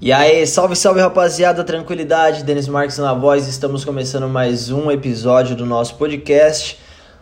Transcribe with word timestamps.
E 0.00 0.12
aí, 0.12 0.46
salve, 0.46 0.76
salve 0.76 1.00
rapaziada, 1.00 1.64
tranquilidade, 1.64 2.44
Denis 2.44 2.68
Marques 2.68 2.98
na 2.98 3.12
voz, 3.12 3.48
estamos 3.48 3.84
começando 3.84 4.28
mais 4.28 4.70
um 4.70 4.92
episódio 4.92 5.56
do 5.56 5.66
nosso 5.66 5.96
podcast. 5.96 6.78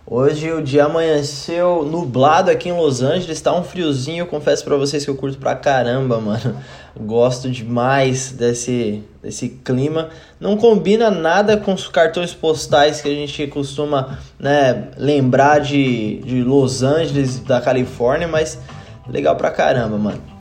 Hoje 0.07 0.53
o 0.53 0.61
dia 0.61 0.85
amanheceu 0.85 1.87
nublado 1.91 2.51
aqui 2.51 2.69
em 2.69 2.77
Los 2.77 3.01
Angeles, 3.01 3.41
tá 3.41 3.57
um 3.57 3.65
friozinho, 3.65 4.27
confesso 4.27 4.63
para 4.63 4.77
vocês 4.77 5.07
que 5.07 5.11
eu 5.11 5.17
curto 5.17 5.39
pra 5.39 5.55
caramba, 5.55 6.21
mano. 6.21 6.55
Gosto 6.95 7.51
demais 7.51 8.33
desse, 8.33 9.03
desse 9.23 9.49
clima. 9.49 10.11
Não 10.39 10.59
combina 10.59 11.11
nada 11.11 11.57
com 11.57 11.73
os 11.73 11.89
cartões 11.89 12.35
postais 12.35 13.01
que 13.01 13.09
a 13.09 13.15
gente 13.15 13.47
costuma 13.47 14.19
né, 14.39 14.89
lembrar 14.99 15.61
de, 15.61 16.19
de 16.19 16.43
Los 16.43 16.83
Angeles, 16.83 17.39
da 17.41 17.59
Califórnia, 17.59 18.29
mas 18.29 18.59
legal 19.09 19.35
pra 19.35 19.51
caramba, 19.51 19.97
mano. 19.97 20.36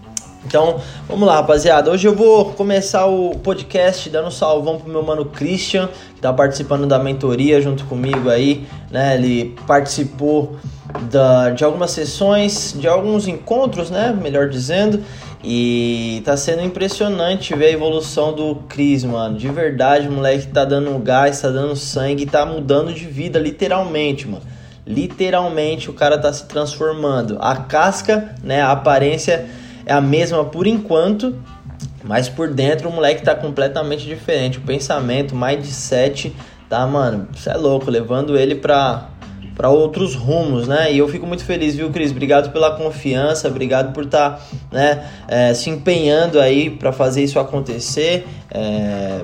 Então, 0.46 0.80
vamos 1.10 1.28
lá, 1.28 1.38
rapaziada. 1.38 1.90
Hoje 1.90 2.08
eu 2.08 2.14
vou 2.14 2.52
começar 2.52 3.08
o 3.08 3.32
podcast 3.32 4.08
dando 4.12 4.28
um 4.28 4.32
salvão 4.32 4.78
pro 4.78 4.88
meu 4.88 5.02
mano 5.02 5.26
Christian, 5.26 5.90
que 6.14 6.22
tá 6.22 6.32
participando 6.32 6.86
da 6.86 7.00
mentoria 7.00 7.60
junto 7.60 7.84
comigo 7.86 8.30
aí, 8.30 8.68
né? 8.92 9.16
Ele 9.16 9.56
participou 9.66 10.56
da, 11.12 11.50
de 11.50 11.64
algumas 11.64 11.90
sessões, 11.92 12.76
de 12.78 12.88
alguns 12.88 13.28
encontros, 13.28 13.90
né? 13.90 14.16
Melhor 14.22 14.48
dizendo. 14.48 15.04
E 15.44 16.22
tá 16.24 16.38
sendo 16.38 16.62
impressionante 16.62 17.56
ver 17.56 17.66
a 17.66 17.72
evolução 17.72 18.32
do 18.32 18.56
Cris, 18.70 19.04
mano. 19.04 19.36
De 19.36 19.48
verdade, 19.48 20.08
o 20.08 20.12
moleque 20.12 20.48
tá 20.48 20.64
dando 20.64 20.98
gás, 21.00 21.42
tá 21.42 21.50
dando 21.50 21.76
sangue, 21.76 22.28
tá 22.28 22.46
mudando 22.46 22.94
de 22.94 23.06
vida, 23.06 23.40
literalmente, 23.40 24.28
mano. 24.28 24.44
Literalmente 24.86 25.90
o 25.90 25.94
cara 25.94 26.20
tá 26.20 26.32
se 26.32 26.46
transformando. 26.46 27.38
A 27.42 27.56
casca, 27.56 28.36
né? 28.44 28.62
A 28.62 28.72
aparência 28.72 29.48
é 29.86 29.94
a 29.94 30.02
mesma 30.02 30.44
por 30.44 30.66
enquanto, 30.66 31.36
mas 32.04 32.30
por 32.30 32.54
dentro 32.54 32.90
o 32.90 32.92
moleque 32.92 33.24
tá 33.24 33.36
completamente 33.36 34.06
diferente. 34.06 34.58
O 34.58 34.62
pensamento, 34.62 35.36
mindset, 35.36 36.36
tá, 36.70 36.86
mano? 36.86 37.28
Você 37.34 37.50
é 37.50 37.56
louco, 37.56 37.90
levando 37.90 38.38
ele 38.38 38.56
pra, 38.56 39.10
pra 39.56 39.70
outros 39.70 40.16
rumos, 40.16 40.68
né? 40.68 40.92
E 40.92 40.98
eu 40.98 41.08
fico 41.08 41.26
muito 41.26 41.44
feliz, 41.44 41.76
viu, 41.76 41.90
Cris? 41.92 42.12
Obrigado 42.12 42.52
pela 42.52 42.76
confiança, 42.76 43.48
obrigado 43.48 43.94
por 43.94 44.06
estar, 44.06 44.32
tá, 44.32 44.42
né, 44.72 45.08
é, 45.28 45.54
se 45.54 45.70
empenhando 45.70 46.40
aí 46.40 46.70
para 46.70 46.92
fazer 46.92 47.24
isso 47.24 47.40
acontecer. 47.40 48.28
É, 48.52 49.22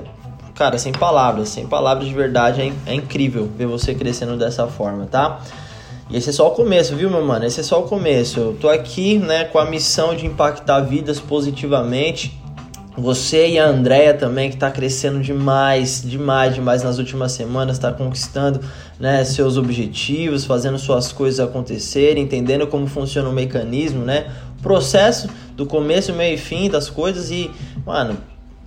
cara, 0.54 0.78
sem 0.78 0.92
palavras, 0.92 1.48
sem 1.48 1.66
palavras 1.66 2.06
de 2.06 2.14
verdade, 2.14 2.60
é, 2.60 2.72
é 2.92 2.94
incrível 2.94 3.50
ver 3.56 3.66
você 3.66 3.94
crescendo 3.94 4.36
dessa 4.36 4.66
forma, 4.66 5.06
tá? 5.06 5.40
E 6.12 6.16
esse 6.18 6.28
é 6.28 6.32
só 6.32 6.48
o 6.48 6.50
começo, 6.50 6.94
viu, 6.94 7.08
meu 7.08 7.24
mano? 7.24 7.46
Esse 7.46 7.60
é 7.60 7.62
só 7.62 7.80
o 7.80 7.84
começo. 7.84 8.38
Eu 8.38 8.56
tô 8.60 8.68
aqui, 8.68 9.16
né, 9.16 9.44
com 9.44 9.58
a 9.58 9.64
missão 9.64 10.14
de 10.14 10.26
impactar 10.26 10.80
vidas 10.80 11.18
positivamente. 11.18 12.38
Você 12.98 13.48
e 13.48 13.58
a 13.58 13.66
Andrea 13.66 14.12
também, 14.12 14.50
que 14.50 14.56
está 14.56 14.70
crescendo 14.70 15.20
demais, 15.20 16.02
demais, 16.04 16.54
demais 16.54 16.82
nas 16.82 16.98
últimas 16.98 17.32
semanas, 17.32 17.76
está 17.76 17.90
conquistando 17.90 18.60
né, 19.00 19.24
seus 19.24 19.56
objetivos, 19.56 20.44
fazendo 20.44 20.78
suas 20.78 21.10
coisas 21.10 21.40
acontecerem, 21.40 22.24
entendendo 22.24 22.66
como 22.66 22.86
funciona 22.86 23.30
o 23.30 23.32
mecanismo, 23.32 24.04
né? 24.04 24.26
Processo 24.60 25.30
do 25.56 25.64
começo, 25.64 26.12
meio 26.12 26.34
e 26.34 26.38
fim 26.38 26.68
das 26.68 26.90
coisas 26.90 27.30
e, 27.30 27.50
mano, 27.86 28.18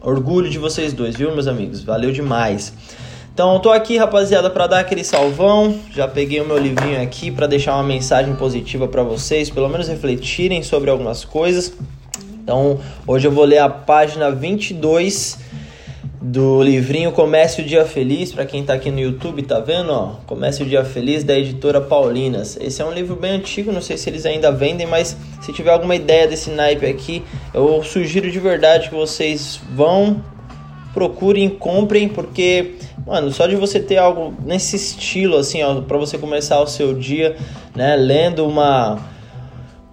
orgulho 0.02 0.50
de 0.50 0.58
vocês 0.58 0.94
dois, 0.94 1.16
viu, 1.16 1.32
meus 1.32 1.48
amigos? 1.48 1.84
Valeu 1.84 2.12
demais. 2.12 2.74
Então, 3.36 3.56
eu 3.56 3.60
tô 3.60 3.70
aqui, 3.70 3.98
rapaziada, 3.98 4.50
para 4.50 4.66
dar 4.66 4.80
aquele 4.80 5.04
salvão. 5.04 5.78
Já 5.92 6.08
peguei 6.08 6.40
o 6.40 6.46
meu 6.46 6.58
livrinho 6.58 7.02
aqui 7.04 7.30
para 7.30 7.48
deixar 7.48 7.74
uma 7.74 7.84
mensagem 7.84 8.34
positiva 8.34 8.88
para 8.88 9.04
vocês, 9.04 9.50
pelo 9.50 9.68
menos 9.68 9.90
refletirem 9.90 10.64
sobre 10.64 10.90
algumas 10.90 11.26
coisas. 11.26 11.74
Então, 12.42 12.80
hoje 13.06 13.28
eu 13.28 13.32
vou 13.34 13.44
ler 13.44 13.58
a 13.58 13.68
página 13.68 14.32
22 14.32 15.38
do 16.22 16.64
livrinho 16.64 17.12
Comece 17.12 17.62
o 17.62 17.66
Dia 17.66 17.84
Feliz, 17.84 18.32
para 18.32 18.46
quem 18.46 18.64
tá 18.64 18.74
aqui 18.74 18.90
no 18.90 19.02
YouTube, 19.02 19.44
tá 19.44 19.60
vendo, 19.60 19.92
ó? 19.92 20.16
Comece 20.26 20.64
o 20.64 20.66
Dia 20.66 20.86
Feliz 20.86 21.26
da 21.26 21.38
editora 21.38 21.82
Paulinas. 21.82 22.58
Esse 22.62 22.82
é 22.82 22.86
um 22.86 22.94
livro 22.94 23.18
bem 23.18 23.32
antigo, 23.32 23.70
não 23.70 23.82
sei 23.82 23.98
se 23.98 24.10
eles 24.10 24.26
ainda 24.26 24.50
vendem, 24.50 24.88
mas 24.88 25.18
se 25.42 25.52
tiver 25.52 25.72
alguma 25.72 25.94
ideia 25.98 26.26
desse 26.26 26.52
naipe 26.52 26.86
aqui, 26.86 27.22
eu 27.54 27.84
sugiro 27.84 28.32
de 28.32 28.40
verdade 28.40 28.88
que 28.88 28.96
vocês 28.96 29.60
vão 29.76 30.24
procurem, 30.96 31.50
comprem, 31.50 32.08
porque, 32.08 32.76
mano, 33.06 33.30
só 33.30 33.46
de 33.46 33.58
você 33.58 33.82
ter 33.82 33.98
algo 33.98 34.34
nesse 34.46 34.78
estilo, 34.78 35.38
assim, 35.38 35.62
ó, 35.62 35.82
pra 35.82 35.98
você 35.98 36.18
começar 36.18 36.62
o 36.62 36.68
seu 36.68 36.94
dia, 36.94 37.36
né, 37.76 37.98
lendo 37.98 38.48
uma. 38.48 38.98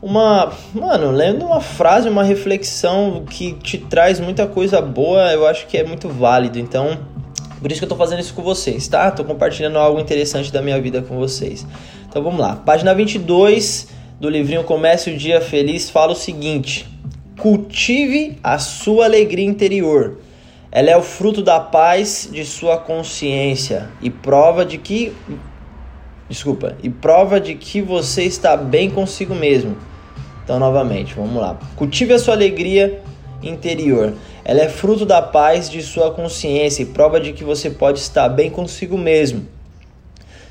Uma. 0.01 0.53
Mano, 0.73 1.11
lendo 1.11 1.45
uma 1.45 1.61
frase, 1.61 2.09
uma 2.09 2.23
reflexão 2.23 3.25
que 3.29 3.53
te 3.55 3.79
traz 3.79 4.21
muita 4.21 4.47
coisa 4.47 4.81
boa, 4.81 5.33
eu 5.33 5.47
acho 5.47 5.67
que 5.67 5.77
é 5.77 5.85
muito 5.85 6.09
válido. 6.09 6.59
Então, 6.59 6.99
por 7.61 7.71
isso 7.71 7.81
que 7.81 7.85
eu 7.85 7.89
tô 7.89 7.97
fazendo 7.97 8.21
isso 8.21 8.35
com 8.35 8.43
vocês, 8.43 8.87
tá? 8.87 9.11
Tô 9.11 9.25
compartilhando 9.25 9.79
algo 9.79 10.01
interessante 10.01 10.53
da 10.53 10.63
minha 10.63 10.81
vida 10.81 11.03
com 11.03 11.17
vocês. 11.17 11.67
Então 12.09 12.23
vamos 12.23 12.41
lá. 12.41 12.57
Página 12.57 12.95
22 12.95 13.89
do 14.21 14.29
livrinho 14.29 14.63
Comece 14.63 15.11
o 15.11 15.17
Dia 15.17 15.41
Feliz 15.41 15.91
fala 15.91 16.13
o 16.13 16.17
seguinte: 16.17 16.89
Cultive 17.39 18.39
a 18.43 18.59
sua 18.59 19.05
alegria 19.05 19.47
interior 19.47 20.22
ela 20.73 20.91
é 20.91 20.97
o 20.97 21.03
fruto 21.03 21.43
da 21.43 21.61
paz 21.61 22.27
de 22.33 22.47
sua 22.47 22.79
consciência 22.79 23.91
e 24.01 24.09
prova 24.09 24.65
de 24.65 24.79
que 24.79 25.13
desculpa, 26.33 26.79
e 26.83 26.89
prova 26.89 27.39
de 27.39 27.55
que 27.55 27.83
você 27.83 28.23
está 28.23 28.57
bem 28.57 28.89
consigo 28.89 29.35
mesmo. 29.35 29.77
Então, 30.43 30.59
novamente, 30.59 31.15
vamos 31.15 31.41
lá. 31.41 31.59
Cultive 31.77 32.15
a 32.15 32.19
sua 32.19 32.33
alegria 32.33 33.03
interior. 33.43 34.15
Ela 34.43 34.63
é 34.63 34.69
fruto 34.71 35.05
da 35.05 35.21
paz 35.21 35.69
de 35.69 35.83
sua 35.83 36.11
consciência 36.11 36.83
e 36.83 36.87
prova 36.87 37.21
de 37.21 37.35
que 37.35 37.45
você 37.45 37.69
pode 37.69 37.99
estar 37.99 38.31
bem 38.31 38.51
consigo 38.51 38.97
mesmo. 38.97 39.47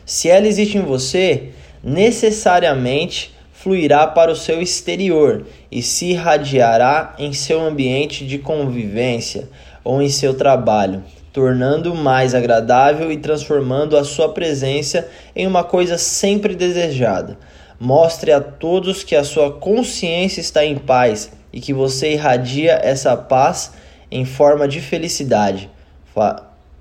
Se 0.06 0.30
ela 0.30 0.48
existe 0.48 0.78
em 0.78 0.82
você, 0.82 1.50
necessariamente 1.84 3.34
fluirá 3.52 4.06
para 4.08 4.32
o 4.32 4.36
seu 4.36 4.62
exterior 4.62 5.46
e 5.72 5.82
se 5.82 6.12
irradiará 6.12 7.16
em 7.18 7.34
seu 7.34 7.60
ambiente 7.60 8.26
de 8.26 8.38
convivência 8.38 9.50
ou 9.84 10.02
em 10.02 10.10
seu 10.10 10.34
trabalho, 10.34 11.04
tornando 11.34 11.96
mais 11.96 12.36
agradável 12.36 13.12
e 13.12 13.18
transformando 13.18 13.98
a 13.98 14.04
sua 14.04 14.30
presença 14.30 15.08
em 15.36 15.48
uma 15.48 15.64
coisa 15.64 15.98
sempre 15.98 16.56
desejada. 16.56 17.38
Mostre 17.80 18.32
a 18.32 18.40
todos 18.40 19.04
que 19.04 19.16
a 19.16 19.24
sua 19.24 19.52
consciência 19.52 20.40
está 20.40 20.64
em 20.64 20.78
paz 20.78 21.32
e 21.52 21.60
que 21.60 21.74
você 21.74 22.14
irradia 22.14 22.80
essa 22.84 23.18
paz 23.18 23.74
em 24.12 24.26
forma 24.26 24.68
de 24.68 24.80
felicidade. 24.82 25.70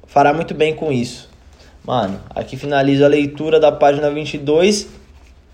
Fará 0.06 0.34
muito 0.34 0.55
bem 0.55 0.75
com 0.75 0.93
isso. 0.93 1.31
Mano, 1.84 2.21
aqui 2.34 2.56
finalizo 2.56 3.05
a 3.05 3.09
leitura 3.09 3.59
da 3.59 3.72
página 3.72 4.11
22 4.11 4.88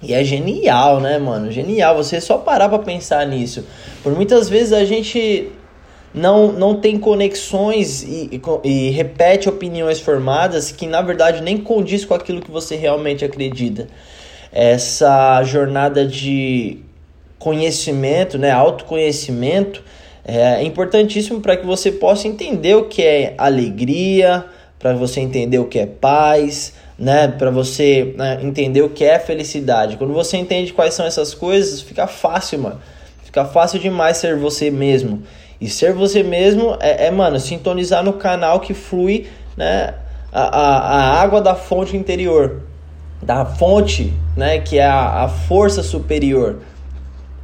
e 0.03 0.13
é 0.13 0.23
genial, 0.25 1.01
né, 1.01 1.19
mano? 1.19 1.51
Genial 1.51 1.97
você 1.97 2.21
só 2.21 2.39
parar 2.39 2.69
para 2.69 2.81
pensar 2.81 3.27
nisso. 3.27 3.65
Por 4.03 4.13
muitas 4.15 4.49
vezes 4.49 4.73
a 4.73 4.85
gente 4.85 5.51
não, 6.17 6.51
não 6.51 6.81
tem 6.81 6.99
conexões 6.99 8.03
e, 8.03 8.41
e, 8.65 8.69
e, 8.69 8.91
repete 8.91 9.51
opiniões 9.51 10.01
formadas 10.01 10.73
que 10.73 10.87
na 10.87 11.03
verdade 11.03 11.43
nem 11.43 11.59
condiz 11.59 12.07
com 12.07 12.15
aquilo 12.15 12.41
que 12.41 12.51
você 12.51 12.75
realmente 12.75 13.23
acredita. 13.23 13.87
Essa 14.51 15.45
jornada 15.45 16.07
de 16.07 16.79
conhecimento, 17.39 18.39
né, 18.39 18.51
autoconhecimento, 18.51 19.85
é 20.25 20.63
importantíssimo 20.63 21.41
para 21.41 21.55
que 21.55 21.67
você 21.67 21.93
possa 21.93 22.27
entender 22.27 22.75
o 22.75 22.85
que 22.85 23.03
é 23.03 23.35
alegria, 23.37 24.47
para 24.79 24.95
você 24.95 25.21
entender 25.21 25.59
o 25.59 25.67
que 25.67 25.79
é 25.79 25.87
paz, 25.87 26.73
né, 26.99 27.29
para 27.29 27.51
você 27.51 28.15
né, 28.17 28.39
entender 28.43 28.81
o 28.81 28.89
que 28.89 29.05
é 29.05 29.19
felicidade. 29.19 29.99
Quando 29.99 30.15
você 30.15 30.39
entende 30.39 30.73
quais 30.73 30.95
são 30.95 31.05
essas 31.05 31.35
coisas, 31.35 31.83
fica 31.83 32.07
fácil, 32.07 32.61
mano. 32.61 32.81
Fica 33.23 33.45
fácil 33.45 33.79
demais 33.79 34.17
ser 34.17 34.35
você 34.37 34.71
mesmo. 34.71 35.23
E 35.61 35.69
ser 35.69 35.93
você 35.93 36.23
mesmo 36.23 36.77
é, 36.81 37.07
é 37.07 37.11
mano, 37.11 37.41
sintonizar 37.41 38.03
no 38.03 38.15
canal 38.15 38.61
que 38.61 38.75
flui 38.75 39.27
né, 39.57 39.95
a, 40.33 40.43
a, 40.43 40.77
a 40.77 41.23
água 41.23 41.41
da 41.41 41.55
fonte 41.55 41.97
interior, 41.97 42.63
da 43.23 43.45
fonte, 43.45 44.13
né, 44.37 44.59
que 44.59 44.79
é 44.79 44.85
a, 44.85 45.25
a 45.25 45.29
força 45.29 45.83
superior. 45.83 46.59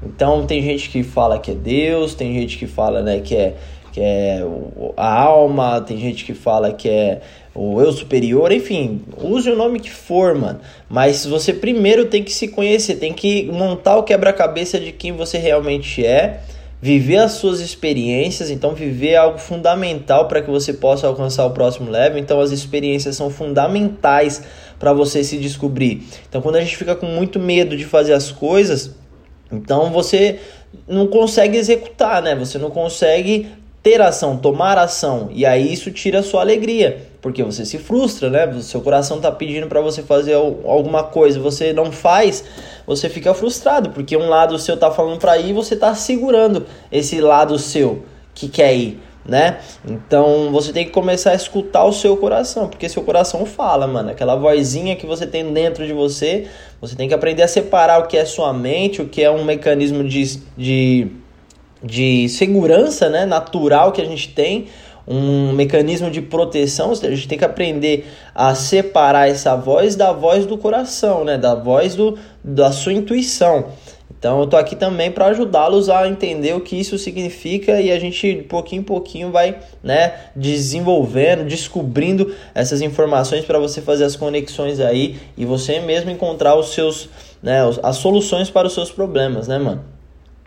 Então 0.05 0.45
tem 0.47 0.63
gente 0.63 0.91
que 0.91 1.03
fala 1.03 1.39
que 1.39 1.53
é 1.53 1.55
Deus, 1.55 2.15
tem 2.15 2.35
gente 2.35 2.59
que 2.59 2.67
fala 2.67 3.03
né, 3.03 3.21
que 3.21 3.35
é, 3.35 3.55
que 3.93 4.01
é 4.01 4.43
a 4.97 5.23
alma, 5.23 5.81
tem 5.81 5.97
gente 5.99 6.25
que 6.25 6.35
fala 6.35 6.73
que 6.73 6.89
é 6.89 7.21
o 7.55 7.81
eu 7.81 7.93
superior, 7.93 8.51
enfim, 8.51 9.03
use 9.19 9.51
o 9.51 9.57
nome 9.57 9.79
que 9.79 9.91
for, 9.91 10.35
mano. 10.35 10.61
Mas 10.89 11.25
você 11.25 11.53
primeiro 11.53 12.07
tem 12.07 12.23
que 12.23 12.33
se 12.33 12.49
conhecer, 12.49 12.97
tem 12.97 13.13
que 13.13 13.45
montar 13.53 13.97
o 13.97 14.03
quebra-cabeça 14.03 14.81
de 14.81 14.93
quem 14.93 15.13
você 15.13 15.39
realmente 15.39 16.05
é 16.05 16.41
viver 16.83 17.19
as 17.19 17.35
suas 17.35 17.61
experiências, 17.61 18.51
então 18.51 18.75
viver 18.75 19.11
é 19.11 19.17
algo 19.17 19.39
fundamental 19.39 20.27
para 20.27 20.43
que 20.43 20.51
você 20.51 20.73
possa 20.73 21.07
alcançar 21.07 21.47
o 21.47 21.53
próximo 21.53 21.89
level. 21.89 22.19
Então 22.19 22.41
as 22.41 22.51
experiências 22.51 23.15
são 23.15 23.31
fundamentais 23.31 24.43
para 24.81 24.93
você 24.93 25.23
se 25.23 25.39
descobrir. 25.39 26.03
Então 26.29 26.43
quando 26.43 26.57
a 26.57 26.61
gente 26.61 26.77
fica 26.77 26.97
com 26.97 27.07
muito 27.07 27.39
medo 27.39 27.77
de 27.77 27.85
fazer 27.85 28.15
as 28.15 28.33
coisas, 28.33 28.91
então 29.53 29.93
você 29.93 30.41
não 30.89 31.07
consegue 31.07 31.57
executar, 31.57 32.21
né? 32.21 32.35
Você 32.35 32.59
não 32.59 32.69
consegue 32.69 33.47
ter 33.83 34.01
ação, 34.01 34.37
tomar 34.37 34.79
ação, 34.79 35.29
e 35.33 35.45
aí 35.45 35.73
isso 35.73 35.91
tira 35.91 36.21
a 36.21 36.23
sua 36.23 36.41
alegria, 36.41 37.09
porque 37.21 37.43
você 37.43 37.65
se 37.65 37.79
frustra, 37.79 38.31
né? 38.31 38.47
O 38.47 38.63
seu 38.63 38.81
coração 38.81 39.21
tá 39.21 39.33
pedindo 39.33 39.67
para 39.67 39.81
você 39.81 40.03
fazer 40.03 40.35
alguma 40.35 41.03
coisa, 41.03 41.41
você 41.41 41.73
não 41.73 41.91
faz, 41.91 42.45
você 42.87 43.09
fica 43.09 43.35
frustrado, 43.35 43.91
porque 43.91 44.17
um 44.17 44.29
lado 44.29 44.57
seu 44.59 44.77
tá 44.77 44.91
falando 44.91 45.19
para 45.19 45.37
ir, 45.37 45.53
você 45.53 45.75
tá 45.75 45.95
segurando 45.97 46.65
esse 46.93 47.21
lado 47.21 47.59
seu 47.59 48.05
que 48.33 48.49
quer 48.49 48.73
ir, 48.73 49.01
né? 49.27 49.59
Então 49.85 50.53
você 50.53 50.73
tem 50.73 50.85
que 50.85 50.93
começar 50.93 51.33
a 51.33 51.35
escutar 51.35 51.85
o 51.85 51.93
seu 51.93 52.17
coração, 52.17 52.69
porque 52.69 52.89
seu 52.89 53.03
coração 53.03 53.45
fala, 53.45 53.89
mano, 53.89 54.11
aquela 54.11 54.37
vozinha 54.37 54.95
que 54.95 55.07
você 55.07 55.27
tem 55.27 55.53
dentro 55.53 55.85
de 55.85 55.93
você, 55.93 56.47
você 56.81 56.95
tem 56.95 57.09
que 57.09 57.15
aprender 57.15 57.43
a 57.43 57.49
separar 57.49 57.99
o 57.99 58.07
que 58.07 58.17
é 58.17 58.25
sua 58.25 58.53
mente, 58.53 59.03
o 59.03 59.09
que 59.09 59.25
é 59.25 59.31
um 59.31 59.43
mecanismo 59.43 60.05
de, 60.05 60.39
de 60.57 61.22
de 61.83 62.29
segurança 62.29 63.09
né, 63.09 63.25
natural 63.25 63.93
que 63.93 64.01
a 64.01 64.05
gente 64.05 64.29
tem, 64.29 64.67
um 65.07 65.53
mecanismo 65.53 66.11
de 66.11 66.23
proteção, 66.23 66.93
a 66.93 66.95
gente 66.95 67.27
tem 67.27 67.39
que 67.39 67.45
aprender 67.45 68.07
a 68.35 68.55
separar 68.55 69.29
essa 69.29 69.57
voz 69.57 69.97
da 69.97 70.13
voz 70.13 70.47
do 70.47 70.57
coração, 70.57 71.25
né, 71.25 71.37
da 71.37 71.55
voz 71.55 71.95
do, 71.95 72.17
da 72.43 72.71
sua 72.71 72.93
intuição. 72.93 73.67
Então 74.23 74.39
eu 74.39 74.47
tô 74.47 74.57
aqui 74.57 74.77
também 74.77 75.11
para 75.11 75.27
ajudá-los 75.27 75.89
a 75.89 76.07
entender 76.07 76.55
o 76.55 76.61
que 76.61 76.79
isso 76.79 76.97
significa 76.97 77.81
e 77.81 77.91
a 77.91 77.99
gente 77.99 78.47
pouquinho 78.49 78.81
em 78.81 78.85
pouquinho 78.85 79.33
vai, 79.33 79.59
né, 79.83 80.15
desenvolvendo, 80.37 81.45
descobrindo 81.45 82.33
essas 82.55 82.81
informações 82.81 83.45
para 83.45 83.59
você 83.59 83.81
fazer 83.81 84.05
as 84.05 84.15
conexões 84.15 84.79
aí 84.79 85.19
e 85.37 85.45
você 85.45 85.81
mesmo 85.81 86.09
encontrar 86.09 86.55
os 86.55 86.73
seus, 86.73 87.09
né, 87.43 87.59
as 87.83 87.97
soluções 87.97 88.49
para 88.49 88.69
os 88.69 88.75
seus 88.75 88.93
problemas, 88.93 89.49
né, 89.49 89.59
mano? 89.59 89.92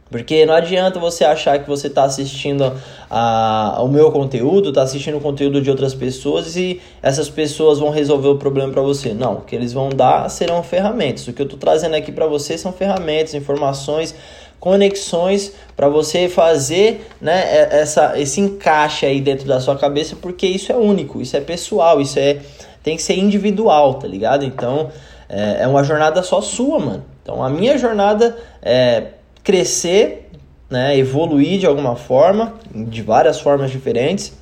Porque 0.09 0.45
não 0.45 0.53
adianta 0.53 0.99
você 0.99 1.25
achar 1.25 1.57
que 1.57 1.67
você 1.67 1.87
está 1.87 2.03
assistindo 2.03 2.71
a, 3.09 3.79
o 3.81 3.87
meu 3.87 4.11
conteúdo, 4.11 4.69
está 4.69 4.83
assistindo 4.83 5.17
o 5.17 5.21
conteúdo 5.21 5.59
de 5.59 5.69
outras 5.69 5.95
pessoas 5.95 6.55
e 6.55 6.79
essas 7.01 7.27
pessoas 7.27 7.79
vão 7.79 7.89
resolver 7.89 8.27
o 8.27 8.37
problema 8.37 8.71
para 8.71 8.83
você. 8.83 9.15
Não, 9.15 9.37
o 9.37 9.41
que 9.41 9.55
eles 9.55 9.73
vão 9.73 9.89
dar 9.89 10.29
serão 10.29 10.61
ferramentas. 10.61 11.27
O 11.27 11.33
que 11.33 11.41
eu 11.41 11.45
estou 11.45 11.57
trazendo 11.57 11.95
aqui 11.95 12.11
para 12.11 12.27
você 12.27 12.55
são 12.55 12.71
ferramentas, 12.71 13.33
informações, 13.33 14.13
conexões 14.59 15.53
para 15.75 15.89
você 15.89 16.29
fazer 16.29 17.07
né, 17.19 17.69
essa, 17.71 18.19
esse 18.19 18.39
encaixe 18.39 19.07
aí 19.07 19.19
dentro 19.19 19.47
da 19.47 19.59
sua 19.59 19.75
cabeça, 19.75 20.15
porque 20.15 20.45
isso 20.45 20.71
é 20.71 20.75
único, 20.75 21.19
isso 21.19 21.35
é 21.35 21.41
pessoal, 21.41 21.99
isso 21.99 22.19
é 22.19 22.39
tem 22.83 22.95
que 22.95 23.01
ser 23.01 23.17
individual, 23.17 23.95
tá 23.95 24.07
ligado? 24.07 24.45
Então 24.45 24.91
é, 25.27 25.63
é 25.63 25.67
uma 25.67 25.83
jornada 25.83 26.21
só 26.21 26.41
sua, 26.41 26.79
mano. 26.79 27.05
Então 27.23 27.43
a 27.43 27.49
minha 27.49 27.75
jornada 27.75 28.37
é 28.61 29.14
crescer, 29.45 30.31
né, 30.69 30.97
evoluir 30.97 31.59
de 31.59 31.67
alguma 31.67 31.95
forma, 31.95 32.55
de 32.73 33.03
várias 33.03 33.39
formas 33.39 33.71
diferentes, 33.71 34.33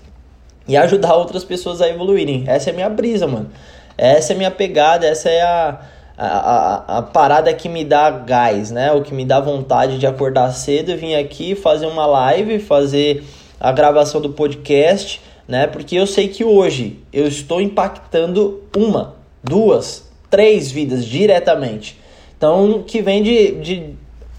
e 0.65 0.77
ajudar 0.77 1.13
outras 1.15 1.44
pessoas 1.44 1.81
a 1.81 1.89
evoluírem. 1.89 2.45
Essa 2.47 2.69
é 2.69 2.73
a 2.73 2.75
minha 2.75 2.89
brisa, 2.89 3.27
mano. 3.27 3.51
Essa 3.97 4.31
é 4.31 4.35
a 4.35 4.38
minha 4.38 4.50
pegada, 4.50 5.05
essa 5.05 5.29
é 5.29 5.41
a, 5.41 5.81
a, 6.17 6.97
a, 6.97 7.01
parada 7.01 7.53
que 7.53 7.67
me 7.67 7.83
dá 7.83 8.09
gás, 8.09 8.71
né? 8.71 8.94
O 8.94 9.01
que 9.03 9.13
me 9.13 9.25
dá 9.25 9.41
vontade 9.41 10.00
de 10.00 10.07
acordar 10.07 10.51
cedo 10.53 10.95
vir 10.95 11.15
aqui 11.15 11.53
fazer 11.53 11.85
uma 11.85 12.06
live, 12.06 12.59
fazer 12.59 13.23
a 13.59 13.71
gravação 13.73 14.21
do 14.21 14.29
podcast, 14.29 15.21
né? 15.45 15.67
Porque 15.67 15.97
eu 15.97 16.07
sei 16.07 16.29
que 16.29 16.45
hoje 16.45 16.99
eu 17.11 17.27
estou 17.27 17.59
impactando 17.59 18.63
uma, 18.75 19.15
duas, 19.44 20.09
três 20.29 20.71
vidas 20.71 21.06
diretamente. 21.06 21.99
Então, 22.38 22.83
que 22.85 23.01
vem 23.01 23.21
de, 23.21 23.51
de 23.56 23.95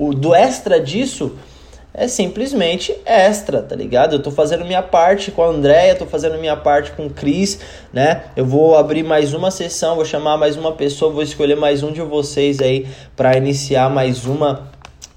o 0.08 0.14
do 0.14 0.34
extra 0.34 0.80
disso 0.80 1.36
é 1.96 2.08
simplesmente 2.08 2.92
extra, 3.06 3.62
tá 3.62 3.76
ligado? 3.76 4.16
Eu 4.16 4.22
tô 4.22 4.32
fazendo 4.32 4.64
minha 4.64 4.82
parte 4.82 5.30
com 5.30 5.42
a 5.42 5.46
Andréia, 5.46 5.94
tô 5.94 6.06
fazendo 6.06 6.36
minha 6.38 6.56
parte 6.56 6.90
com 6.90 7.06
o 7.06 7.10
Cris, 7.10 7.60
né? 7.92 8.24
Eu 8.34 8.44
vou 8.44 8.76
abrir 8.76 9.04
mais 9.04 9.32
uma 9.32 9.52
sessão, 9.52 9.94
vou 9.94 10.04
chamar 10.04 10.36
mais 10.36 10.56
uma 10.56 10.72
pessoa, 10.72 11.12
vou 11.12 11.22
escolher 11.22 11.54
mais 11.54 11.84
um 11.84 11.92
de 11.92 12.02
vocês 12.02 12.60
aí 12.60 12.88
para 13.14 13.36
iniciar 13.36 13.88
mais 13.88 14.26
uma 14.26 14.72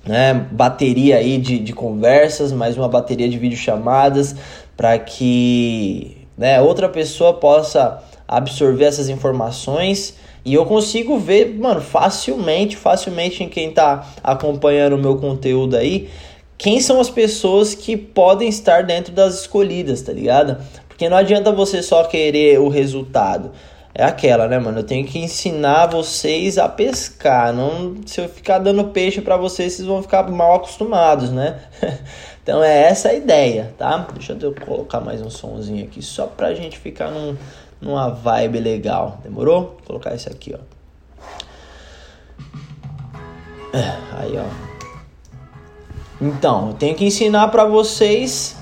né, 0.05 0.33
bateria 0.51 1.17
aí 1.17 1.39
de, 1.39 1.57
de 1.57 1.73
conversas, 1.73 2.51
mais 2.51 2.77
uma 2.77 2.87
bateria 2.87 3.27
de 3.27 3.39
videochamadas, 3.39 4.35
para 4.77 4.99
que 4.99 6.27
né, 6.37 6.61
outra 6.61 6.87
pessoa 6.87 7.33
possa 7.33 8.03
absorver 8.27 8.85
essas 8.85 9.09
informações 9.09 10.15
e 10.45 10.53
eu 10.53 10.65
consigo 10.65 11.17
ver, 11.17 11.53
mano, 11.57 11.81
facilmente, 11.81 12.77
facilmente 12.77 13.43
em 13.43 13.49
quem 13.49 13.71
tá 13.71 14.07
acompanhando 14.23 14.93
o 14.93 14.97
meu 14.97 15.17
conteúdo 15.17 15.75
aí, 15.75 16.09
quem 16.57 16.79
são 16.79 16.99
as 16.99 17.09
pessoas 17.09 17.75
que 17.75 17.95
podem 17.95 18.49
estar 18.49 18.83
dentro 18.83 19.13
das 19.13 19.41
escolhidas, 19.41 20.01
tá 20.01 20.11
ligado? 20.11 20.57
Porque 20.87 21.07
não 21.07 21.17
adianta 21.17 21.51
você 21.51 21.83
só 21.83 22.03
querer 22.05 22.59
o 22.59 22.69
resultado. 22.69 23.51
É 23.93 24.03
aquela, 24.03 24.47
né, 24.47 24.59
mano? 24.59 24.79
Eu 24.79 24.83
tenho 24.83 25.05
que 25.05 25.19
ensinar 25.19 25.87
vocês 25.87 26.57
a 26.57 26.69
pescar. 26.69 27.51
Não, 27.51 27.95
se 28.05 28.21
eu 28.21 28.29
ficar 28.29 28.59
dando 28.59 28.85
peixe 28.85 29.21
para 29.21 29.37
vocês, 29.37 29.73
vocês 29.73 29.87
vão 29.87 30.01
ficar 30.01 30.29
mal 30.29 30.55
acostumados, 30.55 31.31
né? 31.31 31.59
então 32.41 32.63
é 32.63 32.83
essa 32.83 33.09
a 33.09 33.13
ideia, 33.13 33.73
tá? 33.77 34.07
Deixa 34.13 34.37
eu 34.39 34.53
colocar 34.53 35.01
mais 35.01 35.21
um 35.21 35.29
sonzinho 35.29 35.83
aqui 35.83 36.01
só 36.01 36.27
pra 36.27 36.53
gente 36.53 36.77
ficar 36.77 37.09
num 37.09 37.35
numa 37.81 38.09
vibe 38.09 38.59
legal. 38.59 39.19
Demorou? 39.23 39.61
Vou 39.61 39.81
colocar 39.85 40.13
esse 40.13 40.29
aqui, 40.29 40.55
ó. 40.55 40.59
É, 43.77 43.97
aí, 44.19 44.37
ó. 44.37 44.45
Então, 46.19 46.69
eu 46.69 46.73
tenho 46.73 46.95
que 46.95 47.05
ensinar 47.05 47.49
para 47.49 47.65
vocês 47.65 48.55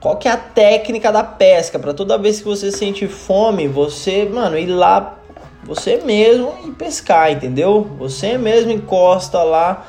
qual 0.00 0.16
que 0.16 0.28
é 0.28 0.32
a 0.32 0.36
técnica 0.36 1.12
da 1.12 1.22
pesca 1.22 1.78
para 1.78 1.94
toda 1.94 2.18
vez 2.18 2.40
que 2.40 2.44
você 2.44 2.70
sente 2.72 3.06
fome, 3.06 3.68
você, 3.68 4.24
mano, 4.24 4.58
ir 4.58 4.66
lá 4.66 5.16
você 5.64 5.96
mesmo 5.98 6.54
e 6.64 6.70
pescar, 6.70 7.32
entendeu? 7.32 7.86
Você 7.98 8.38
mesmo 8.38 8.70
encosta 8.70 9.42
lá 9.42 9.84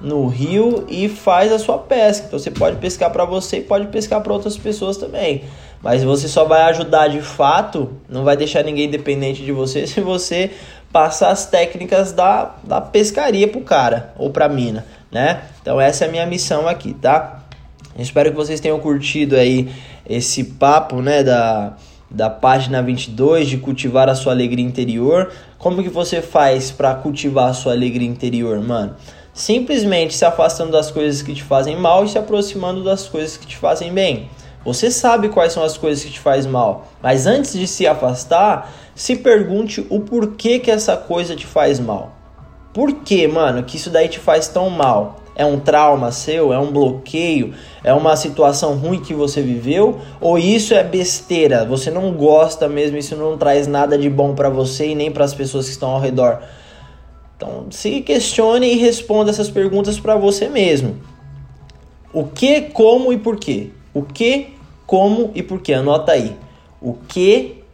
no 0.00 0.26
rio 0.26 0.84
e 0.88 1.08
faz 1.08 1.50
a 1.50 1.58
sua 1.58 1.78
pesca. 1.78 2.26
Então 2.26 2.38
você 2.38 2.50
pode 2.50 2.76
pescar 2.76 3.10
para 3.10 3.24
você 3.24 3.58
e 3.58 3.62
pode 3.62 3.86
pescar 3.86 4.20
para 4.20 4.32
outras 4.32 4.58
pessoas 4.58 4.98
também. 4.98 5.44
Mas 5.84 6.02
você 6.02 6.26
só 6.28 6.46
vai 6.46 6.62
ajudar 6.62 7.08
de 7.08 7.20
fato, 7.20 7.90
não 8.08 8.24
vai 8.24 8.38
deixar 8.38 8.64
ninguém 8.64 8.88
dependente 8.88 9.44
de 9.44 9.52
você 9.52 9.84
se 9.86 10.00
você 10.00 10.50
passar 10.90 11.28
as 11.28 11.44
técnicas 11.44 12.10
da, 12.10 12.54
da 12.64 12.80
pescaria 12.80 13.46
pro 13.46 13.60
cara 13.60 14.14
ou 14.16 14.30
pra 14.30 14.48
mina, 14.48 14.86
né? 15.12 15.42
Então 15.60 15.78
essa 15.78 16.06
é 16.06 16.08
a 16.08 16.10
minha 16.10 16.24
missão 16.24 16.66
aqui, 16.66 16.94
tá? 16.94 17.44
Espero 17.98 18.30
que 18.30 18.36
vocês 18.36 18.60
tenham 18.60 18.80
curtido 18.80 19.36
aí 19.36 19.70
esse 20.08 20.42
papo, 20.44 21.02
né, 21.02 21.22
da, 21.22 21.76
da 22.10 22.30
página 22.30 22.82
22 22.82 23.46
de 23.46 23.58
cultivar 23.58 24.08
a 24.08 24.14
sua 24.14 24.32
alegria 24.32 24.64
interior. 24.64 25.30
Como 25.58 25.82
que 25.82 25.90
você 25.90 26.22
faz 26.22 26.70
para 26.70 26.94
cultivar 26.94 27.50
a 27.50 27.52
sua 27.52 27.72
alegria 27.72 28.08
interior, 28.08 28.58
mano? 28.60 28.96
Simplesmente 29.34 30.14
se 30.14 30.24
afastando 30.24 30.72
das 30.72 30.90
coisas 30.90 31.20
que 31.20 31.34
te 31.34 31.42
fazem 31.42 31.76
mal 31.76 32.04
e 32.04 32.08
se 32.08 32.18
aproximando 32.18 32.82
das 32.82 33.06
coisas 33.06 33.36
que 33.36 33.46
te 33.46 33.56
fazem 33.56 33.92
bem. 33.92 34.30
Você 34.64 34.90
sabe 34.90 35.28
quais 35.28 35.52
são 35.52 35.62
as 35.62 35.76
coisas 35.76 36.02
que 36.02 36.10
te 36.10 36.20
faz 36.20 36.46
mal, 36.46 36.86
mas 37.02 37.26
antes 37.26 37.52
de 37.52 37.66
se 37.66 37.86
afastar, 37.86 38.72
se 38.94 39.16
pergunte 39.16 39.86
o 39.90 40.00
porquê 40.00 40.58
que 40.58 40.70
essa 40.70 40.96
coisa 40.96 41.36
te 41.36 41.46
faz 41.46 41.78
mal. 41.78 42.12
Por 42.72 42.92
que, 42.92 43.28
mano, 43.28 43.62
que 43.62 43.76
isso 43.76 43.90
daí 43.90 44.08
te 44.08 44.18
faz 44.18 44.48
tão 44.48 44.70
mal? 44.70 45.20
É 45.36 45.44
um 45.44 45.58
trauma 45.58 46.12
seu? 46.12 46.52
É 46.52 46.58
um 46.58 46.72
bloqueio? 46.72 47.54
É 47.82 47.92
uma 47.92 48.16
situação 48.16 48.76
ruim 48.76 49.00
que 49.00 49.12
você 49.12 49.42
viveu? 49.42 50.00
Ou 50.20 50.38
isso 50.38 50.74
é 50.74 50.82
besteira? 50.82 51.64
Você 51.64 51.90
não 51.90 52.12
gosta 52.12 52.68
mesmo, 52.68 52.96
isso 52.96 53.16
não 53.16 53.36
traz 53.36 53.66
nada 53.66 53.98
de 53.98 54.08
bom 54.08 54.34
para 54.34 54.48
você 54.48 54.88
e 54.88 54.94
nem 54.94 55.10
para 55.10 55.24
as 55.24 55.34
pessoas 55.34 55.66
que 55.66 55.72
estão 55.72 55.90
ao 55.90 56.00
redor. 56.00 56.40
Então, 57.36 57.66
se 57.70 58.00
questione 58.00 58.72
e 58.72 58.76
responda 58.76 59.30
essas 59.30 59.50
perguntas 59.50 59.98
para 59.98 60.16
você 60.16 60.48
mesmo. 60.48 60.96
O 62.12 62.24
que, 62.24 62.60
como 62.62 63.12
e 63.12 63.18
por 63.18 63.36
quê? 63.36 63.70
O 63.92 64.02
que, 64.02 64.53
como 64.94 65.32
e 65.34 65.42
por 65.42 65.60
quê? 65.60 65.74
Anota 65.74 66.12
aí. 66.12 66.36
O 66.80 66.92
que, 66.94 67.64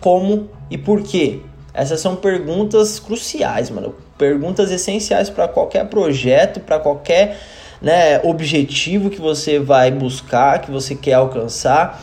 como 0.00 0.50
e 0.68 0.76
por 0.76 1.00
quê? 1.00 1.38
Essas 1.72 2.00
são 2.00 2.16
perguntas 2.16 2.98
cruciais, 2.98 3.70
mano. 3.70 3.94
Perguntas 4.18 4.72
essenciais 4.72 5.30
para 5.30 5.46
qualquer 5.46 5.86
projeto, 5.86 6.58
para 6.58 6.80
qualquer 6.80 7.38
né, 7.80 8.20
objetivo 8.24 9.10
que 9.10 9.20
você 9.20 9.60
vai 9.60 9.92
buscar, 9.92 10.60
que 10.60 10.68
você 10.68 10.96
quer 10.96 11.12
alcançar. 11.12 12.02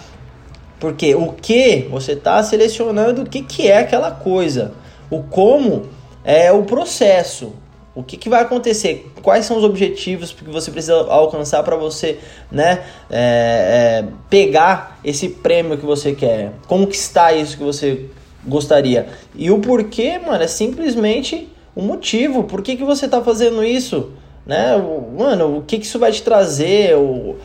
Porque 0.79 1.13
o 1.13 1.33
que 1.33 1.85
você 1.91 2.13
está 2.13 2.41
selecionando 2.41 3.23
o 3.23 3.25
que, 3.25 3.41
que 3.41 3.67
é 3.67 3.79
aquela 3.79 4.11
coisa. 4.11 4.71
O 5.09 5.23
como 5.23 5.89
é 6.23 6.53
o 6.53 6.63
processo. 6.63 7.51
O 7.95 8.01
que, 8.01 8.17
que 8.17 8.27
vai 8.27 8.41
acontecer? 8.41 9.11
Quais 9.21 9.45
são 9.45 9.57
os 9.57 9.63
objetivos 9.63 10.31
que 10.31 10.43
você 10.45 10.71
precisa 10.71 10.95
alcançar 10.95 11.61
para 11.61 11.75
você 11.75 12.17
né, 12.51 12.83
é, 13.09 14.01
é, 14.01 14.05
pegar 14.29 14.99
esse 15.03 15.29
prêmio 15.29 15.77
que 15.77 15.85
você 15.85 16.13
quer? 16.13 16.53
Conquistar 16.67 17.33
isso 17.33 17.55
que 17.55 17.63
você 17.63 18.05
gostaria? 18.43 19.07
E 19.35 19.51
o 19.51 19.59
porquê, 19.59 20.17
mano, 20.17 20.43
é 20.43 20.47
simplesmente 20.47 21.47
o 21.75 21.83
motivo. 21.83 22.45
Por 22.45 22.63
que, 22.63 22.75
que 22.75 22.83
você 22.83 23.05
está 23.05 23.21
fazendo 23.21 23.63
isso? 23.63 24.11
Né? 24.43 24.75
Mano, 25.15 25.57
o 25.57 25.61
que, 25.61 25.77
que 25.77 25.85
isso 25.85 25.99
vai 25.99 26.11
te 26.11 26.23
trazer? 26.23 26.97
O, 26.97 27.35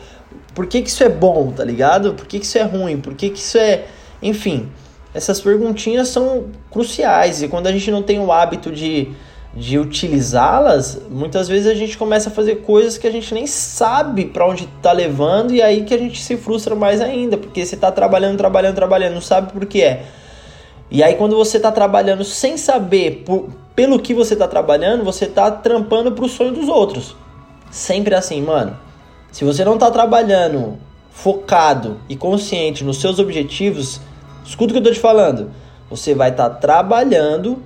por 0.55 0.65
que, 0.65 0.81
que 0.81 0.89
isso 0.89 1.03
é 1.03 1.09
bom, 1.09 1.51
tá 1.51 1.63
ligado? 1.63 2.15
Por 2.15 2.25
que, 2.25 2.39
que 2.39 2.45
isso 2.45 2.57
é 2.57 2.63
ruim? 2.63 2.99
Por 2.99 3.13
que, 3.13 3.29
que 3.29 3.39
isso 3.39 3.57
é. 3.57 3.85
Enfim, 4.21 4.67
essas 5.13 5.39
perguntinhas 5.39 6.07
são 6.09 6.45
cruciais 6.69 7.41
e 7.41 7.47
quando 7.47 7.67
a 7.67 7.71
gente 7.71 7.89
não 7.89 8.03
tem 8.03 8.19
o 8.19 8.31
hábito 8.31 8.71
de, 8.71 9.09
de 9.53 9.79
utilizá-las, 9.79 11.01
muitas 11.09 11.47
vezes 11.47 11.67
a 11.67 11.73
gente 11.73 11.97
começa 11.97 12.29
a 12.29 12.31
fazer 12.31 12.57
coisas 12.57 12.97
que 12.97 13.07
a 13.07 13.11
gente 13.11 13.33
nem 13.33 13.47
sabe 13.47 14.25
para 14.25 14.47
onde 14.47 14.67
tá 14.81 14.91
levando 14.91 15.53
e 15.53 15.61
aí 15.61 15.83
que 15.83 15.93
a 15.93 15.97
gente 15.97 16.21
se 16.21 16.37
frustra 16.37 16.75
mais 16.75 17.01
ainda, 17.01 17.35
porque 17.35 17.65
você 17.65 17.75
tá 17.75 17.91
trabalhando, 17.91 18.37
trabalhando, 18.37 18.75
trabalhando, 18.75 19.15
não 19.15 19.21
sabe 19.21 19.51
por 19.51 19.65
que 19.65 19.81
é. 19.81 20.05
E 20.91 21.03
aí 21.03 21.15
quando 21.15 21.35
você 21.35 21.59
tá 21.59 21.71
trabalhando 21.71 22.23
sem 22.23 22.57
saber 22.57 23.23
por, 23.25 23.49
pelo 23.75 23.99
que 23.99 24.13
você 24.13 24.35
tá 24.35 24.47
trabalhando, 24.47 25.03
você 25.03 25.25
tá 25.25 25.49
trampando 25.49 26.11
pro 26.11 26.29
sonho 26.29 26.51
dos 26.51 26.67
outros. 26.67 27.15
Sempre 27.71 28.13
assim, 28.13 28.41
mano. 28.41 28.77
Se 29.31 29.43
você 29.43 29.63
não 29.63 29.77
tá 29.77 29.89
trabalhando 29.91 30.77
focado 31.11 31.99
e 32.07 32.15
consciente 32.15 32.83
nos 32.83 32.99
seus 33.01 33.19
objetivos, 33.19 33.99
escuta 34.45 34.71
o 34.71 34.73
que 34.73 34.79
eu 34.79 34.83
tô 34.83 34.91
te 34.91 34.99
falando. 34.99 35.51
Você 35.89 36.13
vai 36.13 36.29
estar 36.29 36.49
tá 36.49 36.55
trabalhando 36.55 37.61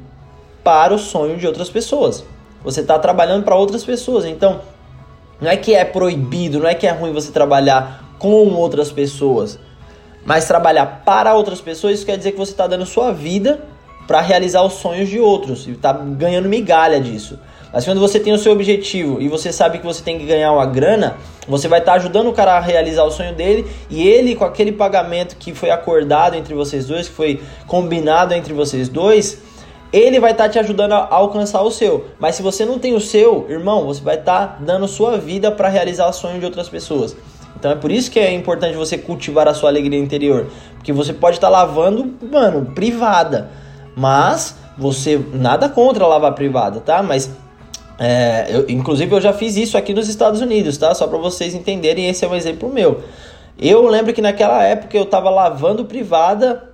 para 0.63 0.93
o 0.93 0.99
sonho 0.99 1.37
de 1.37 1.45
outras 1.45 1.69
pessoas. 1.69 2.23
Você 2.63 2.81
está 2.81 2.97
trabalhando 2.97 3.43
para 3.43 3.55
outras 3.55 3.83
pessoas. 3.83 4.25
Então, 4.25 4.61
não 5.41 5.49
é 5.49 5.57
que 5.57 5.73
é 5.73 5.83
proibido, 5.83 6.59
não 6.59 6.67
é 6.67 6.73
que 6.73 6.87
é 6.87 6.91
ruim 6.91 7.11
você 7.11 7.31
trabalhar 7.31 8.15
com 8.17 8.53
outras 8.53 8.91
pessoas. 8.91 9.59
Mas 10.25 10.47
trabalhar 10.47 11.03
para 11.05 11.33
outras 11.33 11.59
pessoas, 11.59 11.95
isso 11.95 12.05
quer 12.05 12.17
dizer 12.17 12.31
que 12.31 12.37
você 12.37 12.51
está 12.51 12.65
dando 12.65 12.85
sua 12.85 13.11
vida 13.11 13.61
para 14.07 14.21
realizar 14.21 14.63
os 14.63 14.73
sonhos 14.73 15.09
de 15.09 15.19
outros 15.19 15.67
e 15.67 15.71
está 15.71 15.91
ganhando 15.91 16.47
migalha 16.47 16.99
disso. 16.99 17.37
Mas 17.73 17.85
quando 17.85 17.99
você 17.99 18.19
tem 18.19 18.31
o 18.31 18.37
seu 18.37 18.51
objetivo 18.51 19.19
e 19.19 19.27
você 19.27 19.51
sabe 19.51 19.79
que 19.79 19.85
você 19.85 20.03
tem 20.03 20.19
que 20.19 20.25
ganhar 20.25 20.51
uma 20.51 20.65
grana, 20.65 21.17
você 21.47 21.67
vai 21.67 21.79
estar 21.79 21.93
tá 21.93 21.97
ajudando 21.97 22.27
o 22.29 22.33
cara 22.33 22.53
a 22.53 22.59
realizar 22.59 23.03
o 23.03 23.11
sonho 23.11 23.33
dele 23.33 23.65
e 23.89 24.07
ele, 24.07 24.35
com 24.35 24.45
aquele 24.45 24.71
pagamento 24.71 25.35
que 25.37 25.53
foi 25.55 25.71
acordado 25.71 26.35
entre 26.35 26.53
vocês 26.53 26.85
dois, 26.85 27.09
que 27.09 27.15
foi 27.15 27.41
combinado 27.65 28.33
entre 28.33 28.53
vocês 28.53 28.87
dois, 28.87 29.41
ele 29.93 30.19
vai 30.19 30.31
estar 30.31 30.45
tá 30.45 30.49
te 30.49 30.59
ajudando 30.59 30.93
a 30.93 31.07
alcançar 31.11 31.61
o 31.61 31.69
seu. 31.69 32.07
Mas 32.19 32.35
se 32.35 32.41
você 32.41 32.65
não 32.65 32.79
tem 32.79 32.95
o 32.95 32.99
seu, 32.99 33.45
irmão, 33.47 33.85
você 33.85 34.01
vai 34.01 34.15
estar 34.15 34.47
tá 34.47 34.57
dando 34.59 34.87
sua 34.87 35.19
vida 35.19 35.51
para 35.51 35.69
realizar 35.69 36.09
o 36.09 36.13
sonho 36.13 36.39
de 36.39 36.45
outras 36.45 36.67
pessoas. 36.67 37.15
Então 37.55 37.71
é 37.71 37.75
por 37.75 37.91
isso 37.91 38.09
que 38.09 38.19
é 38.19 38.33
importante 38.33 38.75
você 38.75 38.97
cultivar 38.97 39.47
a 39.47 39.53
sua 39.53 39.69
alegria 39.69 39.99
interior. 39.99 40.47
Porque 40.75 40.91
você 40.91 41.13
pode 41.13 41.37
estar 41.37 41.47
lavando, 41.47 42.11
mano, 42.21 42.73
privada. 42.73 43.51
Mas 43.95 44.55
você. 44.75 45.23
Nada 45.31 45.69
contra 45.69 46.07
lavar 46.07 46.33
privada, 46.33 46.79
tá? 46.79 47.03
Mas 47.03 47.29
é, 47.99 48.47
eu, 48.49 48.65
inclusive 48.67 49.13
eu 49.15 49.21
já 49.21 49.31
fiz 49.31 49.55
isso 49.55 49.77
aqui 49.77 49.93
nos 49.93 50.09
Estados 50.09 50.41
Unidos, 50.41 50.75
tá? 50.77 50.93
Só 50.95 51.05
para 51.05 51.19
vocês 51.19 51.53
entenderem, 51.53 52.09
esse 52.09 52.25
é 52.25 52.27
um 52.27 52.35
exemplo 52.35 52.67
meu. 52.67 53.01
Eu 53.59 53.87
lembro 53.87 54.11
que 54.11 54.21
naquela 54.21 54.63
época 54.63 54.97
eu 54.97 55.03
estava 55.03 55.29
lavando 55.29 55.85
privada 55.85 56.72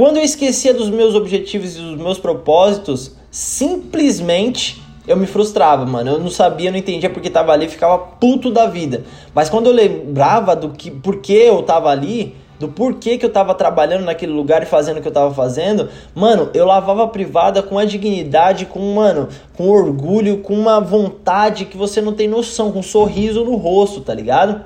quando 0.00 0.16
eu 0.16 0.22
esquecia 0.22 0.72
dos 0.72 0.88
meus 0.88 1.14
objetivos 1.14 1.76
e 1.76 1.78
dos 1.78 1.98
meus 1.98 2.18
propósitos, 2.18 3.14
simplesmente 3.30 4.80
eu 5.06 5.14
me 5.14 5.26
frustrava, 5.26 5.84
mano. 5.84 6.12
Eu 6.12 6.18
não 6.18 6.30
sabia, 6.30 6.70
não 6.70 6.78
entendia 6.78 7.10
porque 7.10 7.28
tava 7.28 7.52
ali, 7.52 7.68
ficava 7.68 7.98
puto 7.98 8.50
da 8.50 8.64
vida. 8.64 9.04
Mas 9.34 9.50
quando 9.50 9.66
eu 9.66 9.74
lembrava 9.74 10.56
do 10.56 10.70
que, 10.70 10.90
por 10.90 11.18
que 11.18 11.34
eu 11.34 11.62
tava 11.64 11.90
ali, 11.90 12.34
do 12.58 12.68
porquê 12.68 13.18
que 13.18 13.26
eu 13.26 13.30
tava 13.30 13.54
trabalhando 13.54 14.06
naquele 14.06 14.32
lugar 14.32 14.62
e 14.62 14.66
fazendo 14.66 15.00
o 15.00 15.02
que 15.02 15.08
eu 15.08 15.12
tava 15.12 15.34
fazendo, 15.34 15.90
mano, 16.14 16.48
eu 16.54 16.64
lavava 16.64 17.04
a 17.04 17.08
privada 17.08 17.62
com 17.62 17.78
a 17.78 17.84
dignidade, 17.84 18.64
com, 18.64 18.80
mano, 18.94 19.28
com 19.54 19.68
orgulho, 19.68 20.38
com 20.38 20.54
uma 20.54 20.80
vontade 20.80 21.66
que 21.66 21.76
você 21.76 22.00
não 22.00 22.14
tem 22.14 22.26
noção, 22.26 22.72
com 22.72 22.78
um 22.78 22.82
sorriso 22.82 23.44
no 23.44 23.54
rosto, 23.54 24.00
tá 24.00 24.14
ligado? 24.14 24.64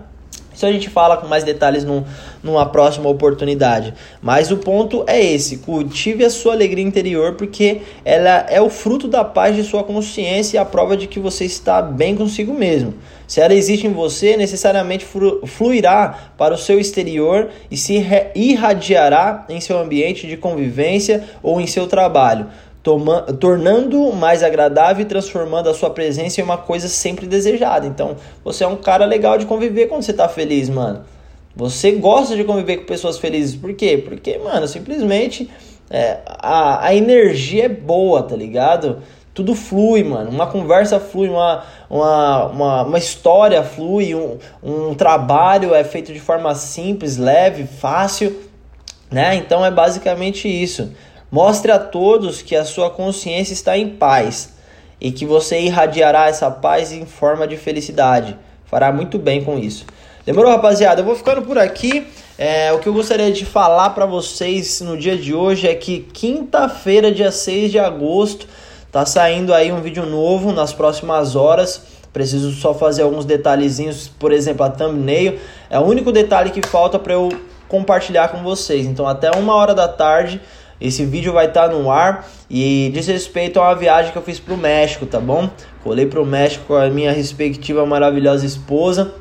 Isso 0.54 0.64
a 0.64 0.72
gente 0.72 0.88
fala 0.88 1.16
com 1.16 1.26
mais 1.26 1.44
detalhes 1.44 1.84
num, 1.84 2.04
numa 2.42 2.66
próxima 2.66 3.08
oportunidade. 3.08 3.92
Mas 4.22 4.50
o 4.50 4.58
ponto 4.58 5.04
é 5.06 5.22
esse: 5.22 5.58
cultive 5.58 6.24
a 6.24 6.30
sua 6.30 6.52
alegria 6.52 6.84
interior, 6.84 7.34
porque 7.34 7.82
ela 8.04 8.46
é 8.48 8.60
o 8.60 8.70
fruto 8.70 9.08
da 9.08 9.24
paz 9.24 9.56
de 9.56 9.64
sua 9.64 9.82
consciência 9.82 10.56
e 10.56 10.58
a 10.58 10.64
prova 10.64 10.96
de 10.96 11.06
que 11.06 11.18
você 11.18 11.44
está 11.44 11.82
bem 11.82 12.14
consigo 12.14 12.54
mesmo. 12.54 12.94
Se 13.26 13.40
ela 13.40 13.54
existe 13.54 13.86
em 13.86 13.92
você, 13.92 14.36
necessariamente 14.36 15.06
fluirá 15.46 16.32
para 16.36 16.54
o 16.54 16.58
seu 16.58 16.78
exterior 16.78 17.48
e 17.70 17.76
se 17.76 18.04
irradiará 18.34 19.46
em 19.48 19.60
seu 19.60 19.78
ambiente 19.78 20.26
de 20.26 20.36
convivência 20.36 21.24
ou 21.42 21.60
em 21.60 21.66
seu 21.66 21.86
trabalho 21.86 22.46
toma, 22.84 23.22
tornando 23.22 24.12
mais 24.12 24.42
agradável 24.42 25.02
e 25.02 25.08
transformando 25.08 25.70
a 25.70 25.74
sua 25.74 25.88
presença 25.88 26.40
em 26.40 26.44
uma 26.44 26.58
coisa 26.58 26.86
sempre 26.86 27.26
desejada. 27.26 27.86
Então, 27.86 28.14
você 28.44 28.62
é 28.62 28.68
um 28.68 28.76
cara 28.76 29.06
legal 29.06 29.38
de 29.38 29.46
conviver 29.46 29.86
quando 29.86 30.02
você 30.02 30.12
tá 30.12 30.28
feliz, 30.28 30.68
mano. 30.68 31.02
Você 31.56 31.92
gosta 31.92 32.36
de 32.36 32.44
conviver 32.44 32.76
com 32.78 32.84
pessoas 32.84 33.18
felizes. 33.18 33.56
Por 33.56 33.72
quê? 33.72 33.96
Porque, 33.96 34.36
mano, 34.38 34.68
simplesmente 34.68 35.50
é, 35.88 36.18
a, 36.26 36.86
a 36.86 36.94
energia 36.94 37.64
é 37.64 37.68
boa, 37.68 38.22
tá 38.22 38.36
ligado? 38.36 38.98
Tudo 39.32 39.54
flui, 39.54 40.04
mano. 40.04 40.28
Uma 40.28 40.46
conversa 40.46 41.00
flui, 41.00 41.30
uma, 41.30 41.64
uma, 41.88 42.46
uma, 42.48 42.82
uma 42.82 42.98
história 42.98 43.62
flui, 43.62 44.14
um, 44.14 44.36
um 44.62 44.94
trabalho 44.94 45.74
é 45.74 45.84
feito 45.84 46.12
de 46.12 46.20
forma 46.20 46.54
simples, 46.54 47.16
leve, 47.16 47.64
fácil, 47.64 48.38
né? 49.10 49.36
Então 49.36 49.64
é 49.64 49.70
basicamente 49.70 50.46
isso. 50.48 50.92
Mostre 51.34 51.72
a 51.72 51.80
todos 51.80 52.42
que 52.42 52.54
a 52.54 52.64
sua 52.64 52.90
consciência 52.90 53.52
está 53.52 53.76
em 53.76 53.88
paz 53.88 54.54
e 55.00 55.10
que 55.10 55.26
você 55.26 55.58
irradiará 55.58 56.28
essa 56.28 56.48
paz 56.48 56.92
em 56.92 57.04
forma 57.04 57.44
de 57.44 57.56
felicidade. 57.56 58.38
Fará 58.66 58.92
muito 58.92 59.18
bem 59.18 59.42
com 59.42 59.58
isso. 59.58 59.84
Demorou, 60.24 60.52
rapaziada? 60.52 61.00
Eu 61.00 61.04
vou 61.04 61.16
ficando 61.16 61.42
por 61.42 61.58
aqui. 61.58 62.06
É, 62.38 62.72
o 62.72 62.78
que 62.78 62.86
eu 62.86 62.94
gostaria 62.94 63.32
de 63.32 63.44
falar 63.44 63.90
para 63.90 64.06
vocês 64.06 64.80
no 64.80 64.96
dia 64.96 65.18
de 65.18 65.34
hoje 65.34 65.66
é 65.66 65.74
que 65.74 66.06
quinta-feira, 66.12 67.10
dia 67.10 67.32
6 67.32 67.72
de 67.72 67.80
agosto, 67.80 68.46
tá 68.92 69.04
saindo 69.04 69.52
aí 69.52 69.72
um 69.72 69.80
vídeo 69.80 70.06
novo 70.06 70.52
nas 70.52 70.72
próximas 70.72 71.34
horas. 71.34 71.82
Preciso 72.12 72.52
só 72.52 72.72
fazer 72.72 73.02
alguns 73.02 73.24
detalhezinhos, 73.24 74.06
por 74.06 74.30
exemplo, 74.30 74.64
a 74.64 74.70
thumbnail. 74.70 75.40
É 75.68 75.80
o 75.80 75.82
único 75.82 76.12
detalhe 76.12 76.50
que 76.50 76.64
falta 76.64 76.96
para 76.96 77.14
eu 77.14 77.28
compartilhar 77.66 78.28
com 78.28 78.40
vocês. 78.40 78.86
Então, 78.86 79.04
até 79.04 79.32
uma 79.32 79.56
hora 79.56 79.74
da 79.74 79.88
tarde 79.88 80.40
esse 80.86 81.04
vídeo 81.04 81.32
vai 81.32 81.46
estar 81.46 81.68
tá 81.68 81.74
no 81.74 81.90
ar 81.90 82.28
e 82.50 82.90
diz 82.92 83.06
respeito 83.06 83.58
a 83.58 83.62
uma 83.62 83.74
viagem 83.74 84.12
que 84.12 84.18
eu 84.18 84.22
fiz 84.22 84.38
pro 84.38 84.56
México, 84.56 85.06
tá 85.06 85.18
bom? 85.18 85.48
Colei 85.82 86.04
pro 86.04 86.26
México 86.26 86.66
com 86.66 86.74
a 86.74 86.90
minha 86.90 87.10
respectiva 87.10 87.86
maravilhosa 87.86 88.44
esposa. 88.44 89.14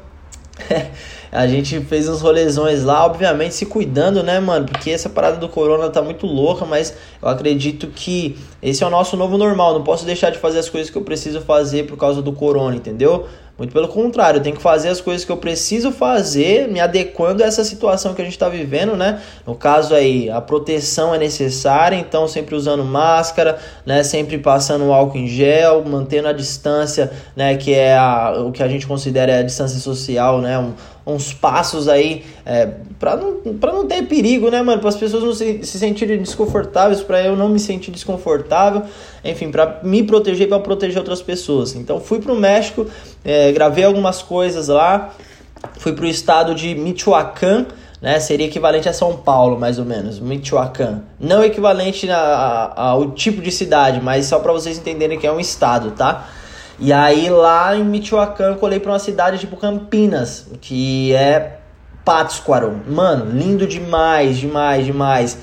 a 1.32 1.48
gente 1.48 1.80
fez 1.82 2.08
uns 2.10 2.22
rolezões 2.22 2.84
lá, 2.84 3.06
obviamente 3.06 3.56
se 3.56 3.66
cuidando, 3.66 4.22
né, 4.22 4.42
mano? 4.42 4.66
Porque 4.66 4.92
essa 4.92 5.10
parada 5.10 5.38
do 5.38 5.48
corona 5.48 5.90
tá 5.90 6.02
muito 6.02 6.28
louca, 6.28 6.66
mas 6.66 6.96
eu 7.22 7.30
acredito 7.30 7.88
que 7.88 8.38
esse 8.62 8.84
é 8.84 8.88
o 8.88 8.90
nosso 8.90 9.16
novo 9.16 9.38
normal. 9.38 9.74
Não 9.74 9.84
posso 9.84 10.06
deixar 10.06 10.32
de 10.32 10.40
fazer 10.40 10.60
as 10.60 10.70
coisas 10.70 10.90
que 10.90 10.98
eu 10.98 11.02
preciso 11.02 11.40
fazer 11.42 11.88
por 11.88 11.98
causa 11.98 12.22
do 12.22 12.34
corona, 12.34 12.76
entendeu? 12.76 13.26
Muito 13.56 13.72
pelo 13.72 13.88
contrário, 13.88 14.40
eu 14.40 14.44
tenho 14.44 14.56
que 14.56 14.62
fazer 14.62 14.90
as 14.90 15.00
coisas 15.00 15.24
que 15.24 15.32
eu 15.32 15.38
preciso 15.38 15.92
fazer, 15.92 16.68
me 16.68 16.80
adequando 16.80 17.44
a 17.44 17.46
essa 17.46 17.64
situação 17.64 18.16
que 18.16 18.22
a 18.22 18.26
gente 18.26 18.34
está 18.34 18.50
vivendo, 18.50 18.96
né? 18.96 19.22
No 19.46 19.54
caso 19.54 19.94
aí, 19.94 20.28
a 20.28 20.42
proteção 20.42 21.14
é 21.14 21.20
necessária, 21.20 21.96
então 21.96 22.28
sempre 22.28 22.56
usando 22.56 22.84
máscara, 22.84 23.60
né? 23.86 24.02
Sempre 24.02 24.40
passando 24.40 24.92
álcool 24.92 25.20
em 25.20 25.28
gel, 25.28 25.84
mantendo 25.86 26.30
a 26.30 26.34
distância, 26.34 27.12
né? 27.36 27.56
Que 27.56 27.76
é 27.76 27.96
a, 27.96 28.44
o 28.44 28.52
que 28.52 28.64
a 28.64 28.68
gente 28.68 28.88
considera 28.88 29.38
a 29.38 29.44
distância 29.44 29.80
social, 29.80 30.42
né? 30.42 30.58
Um, 30.58 30.74
uns 31.06 31.34
passos 31.34 31.88
aí 31.88 32.24
é, 32.46 32.68
para 32.98 33.18
não, 33.18 33.40
não 33.44 33.86
ter 33.86 34.04
perigo, 34.04 34.50
né, 34.50 34.62
mano? 34.62 34.80
Para 34.80 34.90
as 34.90 34.96
pessoas 34.96 35.24
não 35.24 35.34
se, 35.34 35.64
se 35.64 35.78
sentirem 35.78 36.18
desconfortáveis, 36.18 37.02
para 37.02 37.22
eu 37.22 37.36
não 37.36 37.50
me 37.50 37.60
sentir 37.60 37.92
desconfortável, 37.92 38.84
enfim, 39.24 39.50
para 39.52 39.80
me 39.84 40.04
proteger 40.04 40.48
e 40.48 40.50
para 40.50 40.60
proteger 40.60 40.98
outras 40.98 41.22
pessoas. 41.22 41.76
Então 41.76 42.00
fui 42.00 42.20
para 42.20 42.32
o 42.32 42.36
México, 42.36 42.88
é, 43.24 43.52
gravei 43.52 43.84
algumas 43.84 44.22
coisas 44.22 44.68
lá, 44.68 45.14
fui 45.78 45.94
para 45.94 46.06
o 46.06 46.08
estado 46.08 46.54
de 46.54 46.76
Michoacán, 46.76 47.66
né? 48.02 48.20
Seria 48.20 48.48
equivalente 48.48 48.90
a 48.90 48.94
São 48.94 49.16
Paulo, 49.16 49.58
mais 49.58 49.80
ou 49.80 49.86
menos, 49.86 50.20
Michoacán. 50.20 51.04
Não 51.18 51.42
equivalente 51.44 52.10
a, 52.10 52.18
a, 52.18 52.90
ao 52.90 53.12
tipo 53.12 53.42
de 53.42 53.52
cidade, 53.52 54.02
mas 54.02 54.26
só 54.26 54.40
para 54.40 54.52
vocês 54.52 54.78
entenderem 54.78 55.18
que 55.18 55.26
é 55.26 55.32
um 55.32 55.40
estado, 55.40 55.92
tá? 55.92 56.28
E 56.78 56.92
aí 56.92 57.30
lá 57.30 57.78
em 57.78 57.84
Michoacán 57.84 58.56
colei 58.56 58.80
para 58.80 58.92
uma 58.92 59.00
cidade 59.00 59.38
tipo 59.38 59.56
Campinas, 59.56 60.48
que 60.60 61.14
é 61.14 61.60
Pátzcuaro. 62.04 62.82
Mano, 62.88 63.32
lindo 63.38 63.66
demais, 63.66 64.38
demais, 64.38 64.86
demais. 64.86 65.38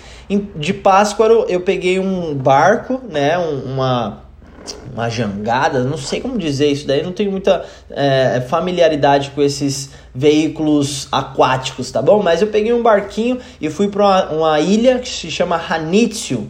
De 0.57 0.73
Pátzcuaro 0.73 1.45
eu 1.49 1.61
peguei 1.61 1.99
um 1.99 2.35
barco, 2.35 3.01
né, 3.09 3.37
uma 3.39 4.31
uma 4.93 5.09
jangada, 5.09 5.83
não 5.85 5.97
sei 5.97 6.21
como 6.21 6.37
dizer 6.37 6.69
isso 6.69 6.87
daí, 6.87 7.03
não 7.03 7.13
tenho 7.13 7.31
muita 7.31 7.65
é, 7.91 8.43
familiaridade 8.49 9.31
com 9.31 9.43
esses 9.43 9.91
veículos 10.15 11.09
aquáticos, 11.11 11.91
tá 11.91 12.03
bom? 12.03 12.23
Mas 12.23 12.43
eu 12.43 12.49
peguei 12.49 12.73
um 12.73 12.83
barquinho 12.83 13.39
e 13.61 13.71
fui 13.71 13.89
para 13.89 14.05
uma, 14.05 14.31
uma 14.31 14.61
ilha 14.61 14.99
que 14.99 15.09
se 15.09 15.31
chama 15.31 15.57
Hanitsu, 15.57 16.49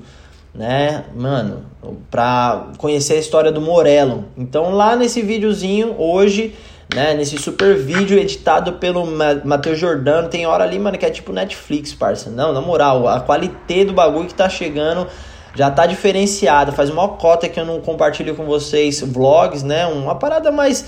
né, 0.55 1.05
mano, 1.14 1.64
pra 2.11 2.69
conhecer 2.79 3.14
a 3.14 3.19
história 3.19 3.52
do 3.52 3.61
Morello. 3.61 4.25
Então 4.37 4.75
lá 4.75 4.97
nesse 4.97 5.23
videozinho, 5.23 5.95
hoje, 5.99 6.55
né? 6.94 7.14
Nesse 7.14 7.38
super 7.38 7.76
vídeo 7.76 8.18
editado 8.18 8.75
pelo 8.75 9.06
Matheus 9.44 9.78
Jordano. 9.78 10.28
Tem 10.28 10.47
hora 10.47 10.64
ali, 10.64 10.78
mano, 10.78 10.99
que 10.99 11.06
é 11.06 11.11
tipo 11.11 11.32
Netflix, 11.32 11.94
parça. 11.94 12.30
Não, 12.30 12.52
na 12.52 12.61
moral, 12.61 13.06
a 13.09 13.20
qualidade 13.20 13.85
do 13.85 13.92
bagulho 13.92 14.26
que 14.26 14.35
tá 14.35 14.49
chegando 14.49 15.06
já 15.54 15.70
tá 15.70 15.87
diferenciada. 15.87 16.73
Faz 16.73 16.90
uma 16.90 17.09
cota 17.09 17.49
que 17.49 17.59
eu 17.59 17.64
não 17.64 17.80
compartilho 17.80 18.35
com 18.35 18.44
vocês 18.44 19.00
vlogs, 19.00 19.62
né? 19.62 19.87
Uma 19.87 20.14
parada 20.14 20.50
mais 20.50 20.85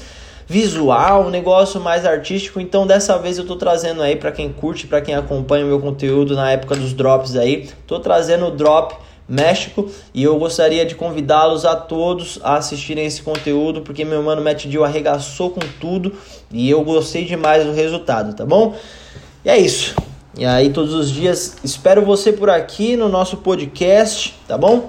visual, 0.46 1.26
um 1.26 1.30
negócio 1.30 1.80
mais 1.80 2.04
artístico. 2.04 2.60
Então 2.60 2.86
dessa 2.86 3.18
vez 3.18 3.38
eu 3.38 3.46
tô 3.46 3.56
trazendo 3.56 4.02
aí 4.02 4.16
para 4.16 4.32
quem 4.32 4.52
curte, 4.52 4.86
para 4.86 5.00
quem 5.00 5.14
acompanha 5.14 5.64
o 5.64 5.68
meu 5.68 5.80
conteúdo 5.80 6.34
na 6.34 6.50
época 6.50 6.76
dos 6.76 6.92
drops 6.92 7.36
aí, 7.36 7.68
tô 7.86 8.00
trazendo 8.00 8.46
o 8.46 8.50
drop 8.50 8.94
México 9.28 9.88
e 10.12 10.22
eu 10.22 10.38
gostaria 10.38 10.84
de 10.84 10.94
convidá-los 10.94 11.64
a 11.64 11.76
todos 11.76 12.38
a 12.42 12.56
assistirem 12.56 13.06
esse 13.06 13.22
conteúdo 13.22 13.82
porque 13.82 14.04
meu 14.04 14.22
mano 14.22 14.42
Matt 14.42 14.66
Dill 14.66 14.84
arregaçou 14.84 15.50
com 15.50 15.60
tudo 15.80 16.12
e 16.50 16.68
eu 16.68 16.82
gostei 16.82 17.24
demais 17.24 17.64
do 17.64 17.72
resultado, 17.72 18.34
tá 18.34 18.44
bom? 18.44 18.74
E 19.44 19.50
é 19.50 19.58
isso. 19.58 19.94
E 20.36 20.44
aí 20.44 20.70
todos 20.70 20.94
os 20.94 21.10
dias 21.10 21.56
espero 21.62 22.04
você 22.04 22.32
por 22.32 22.50
aqui 22.50 22.96
no 22.96 23.08
nosso 23.08 23.38
podcast, 23.38 24.34
tá 24.48 24.56
bom? 24.56 24.86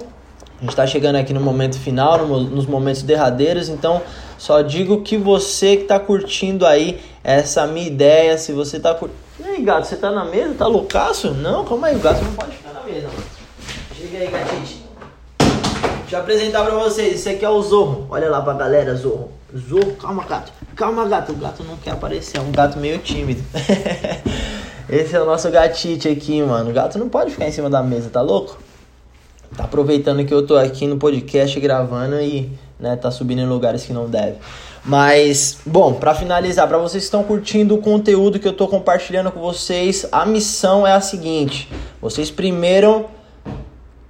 A 0.58 0.60
gente 0.60 0.70
está 0.70 0.86
chegando 0.86 1.16
aqui 1.16 1.34
no 1.34 1.40
momento 1.40 1.78
final, 1.78 2.26
no, 2.26 2.40
nos 2.40 2.64
momentos 2.64 3.02
derradeiros, 3.02 3.68
então 3.68 4.00
só 4.38 4.62
digo 4.62 5.02
que 5.02 5.16
você 5.16 5.76
que 5.76 5.82
está 5.82 5.98
curtindo 5.98 6.66
aí 6.66 7.00
essa 7.22 7.66
minha 7.66 7.86
ideia, 7.86 8.38
se 8.38 8.52
você 8.52 8.78
está 8.78 8.94
curtindo. 8.94 9.18
E 9.40 9.44
aí, 9.44 9.62
gato, 9.62 9.86
você 9.86 9.96
tá 9.96 10.10
na 10.10 10.24
mesa? 10.24 10.54
Tá 10.54 10.66
loucaço? 10.66 11.32
Não, 11.32 11.64
calma 11.64 11.88
aí, 11.88 11.96
o 11.96 11.98
gato 11.98 12.22
não 12.22 12.32
pode 12.32 12.52
ficar 12.52 12.72
na 12.72 12.82
mesa. 12.82 13.08
Chega 14.14 14.26
aí, 14.26 14.30
gatite. 14.30 14.84
Deixa 16.02 16.16
eu 16.16 16.20
apresentar 16.20 16.64
pra 16.64 16.76
vocês. 16.76 17.14
Esse 17.16 17.30
aqui 17.30 17.44
é 17.44 17.50
o 17.50 17.60
Zorro. 17.60 18.06
Olha 18.08 18.30
lá 18.30 18.40
pra 18.42 18.52
galera, 18.52 18.94
Zorro. 18.94 19.32
Zorro, 19.52 19.90
calma, 19.96 20.22
gato. 20.22 20.52
Calma, 20.76 21.04
gato. 21.08 21.32
O 21.32 21.34
gato 21.34 21.64
não 21.64 21.76
quer 21.78 21.90
aparecer. 21.90 22.38
É 22.38 22.40
um 22.40 22.52
gato 22.52 22.78
meio 22.78 22.98
tímido. 22.98 23.42
Esse 24.88 25.16
é 25.16 25.20
o 25.20 25.24
nosso 25.24 25.50
gatite 25.50 26.08
aqui, 26.08 26.40
mano. 26.40 26.70
O 26.70 26.72
gato 26.72 26.96
não 26.96 27.08
pode 27.08 27.32
ficar 27.32 27.48
em 27.48 27.50
cima 27.50 27.68
da 27.68 27.82
mesa, 27.82 28.08
tá 28.08 28.20
louco? 28.20 28.56
Tá 29.56 29.64
aproveitando 29.64 30.24
que 30.24 30.32
eu 30.32 30.46
tô 30.46 30.56
aqui 30.56 30.86
no 30.86 30.96
podcast 30.96 31.58
gravando 31.58 32.20
e, 32.20 32.52
né, 32.78 32.94
tá 32.94 33.10
subindo 33.10 33.40
em 33.40 33.48
lugares 33.48 33.82
que 33.82 33.92
não 33.92 34.08
deve. 34.08 34.36
Mas, 34.84 35.58
bom, 35.66 35.94
para 35.94 36.14
finalizar, 36.14 36.68
para 36.68 36.78
vocês 36.78 37.02
que 37.02 37.06
estão 37.06 37.24
curtindo 37.24 37.74
o 37.74 37.78
conteúdo 37.78 38.38
que 38.38 38.46
eu 38.46 38.52
tô 38.52 38.68
compartilhando 38.68 39.32
com 39.32 39.40
vocês, 39.40 40.06
a 40.12 40.24
missão 40.24 40.86
é 40.86 40.92
a 40.92 41.00
seguinte: 41.00 41.68
vocês 42.00 42.30
primeiro 42.30 43.06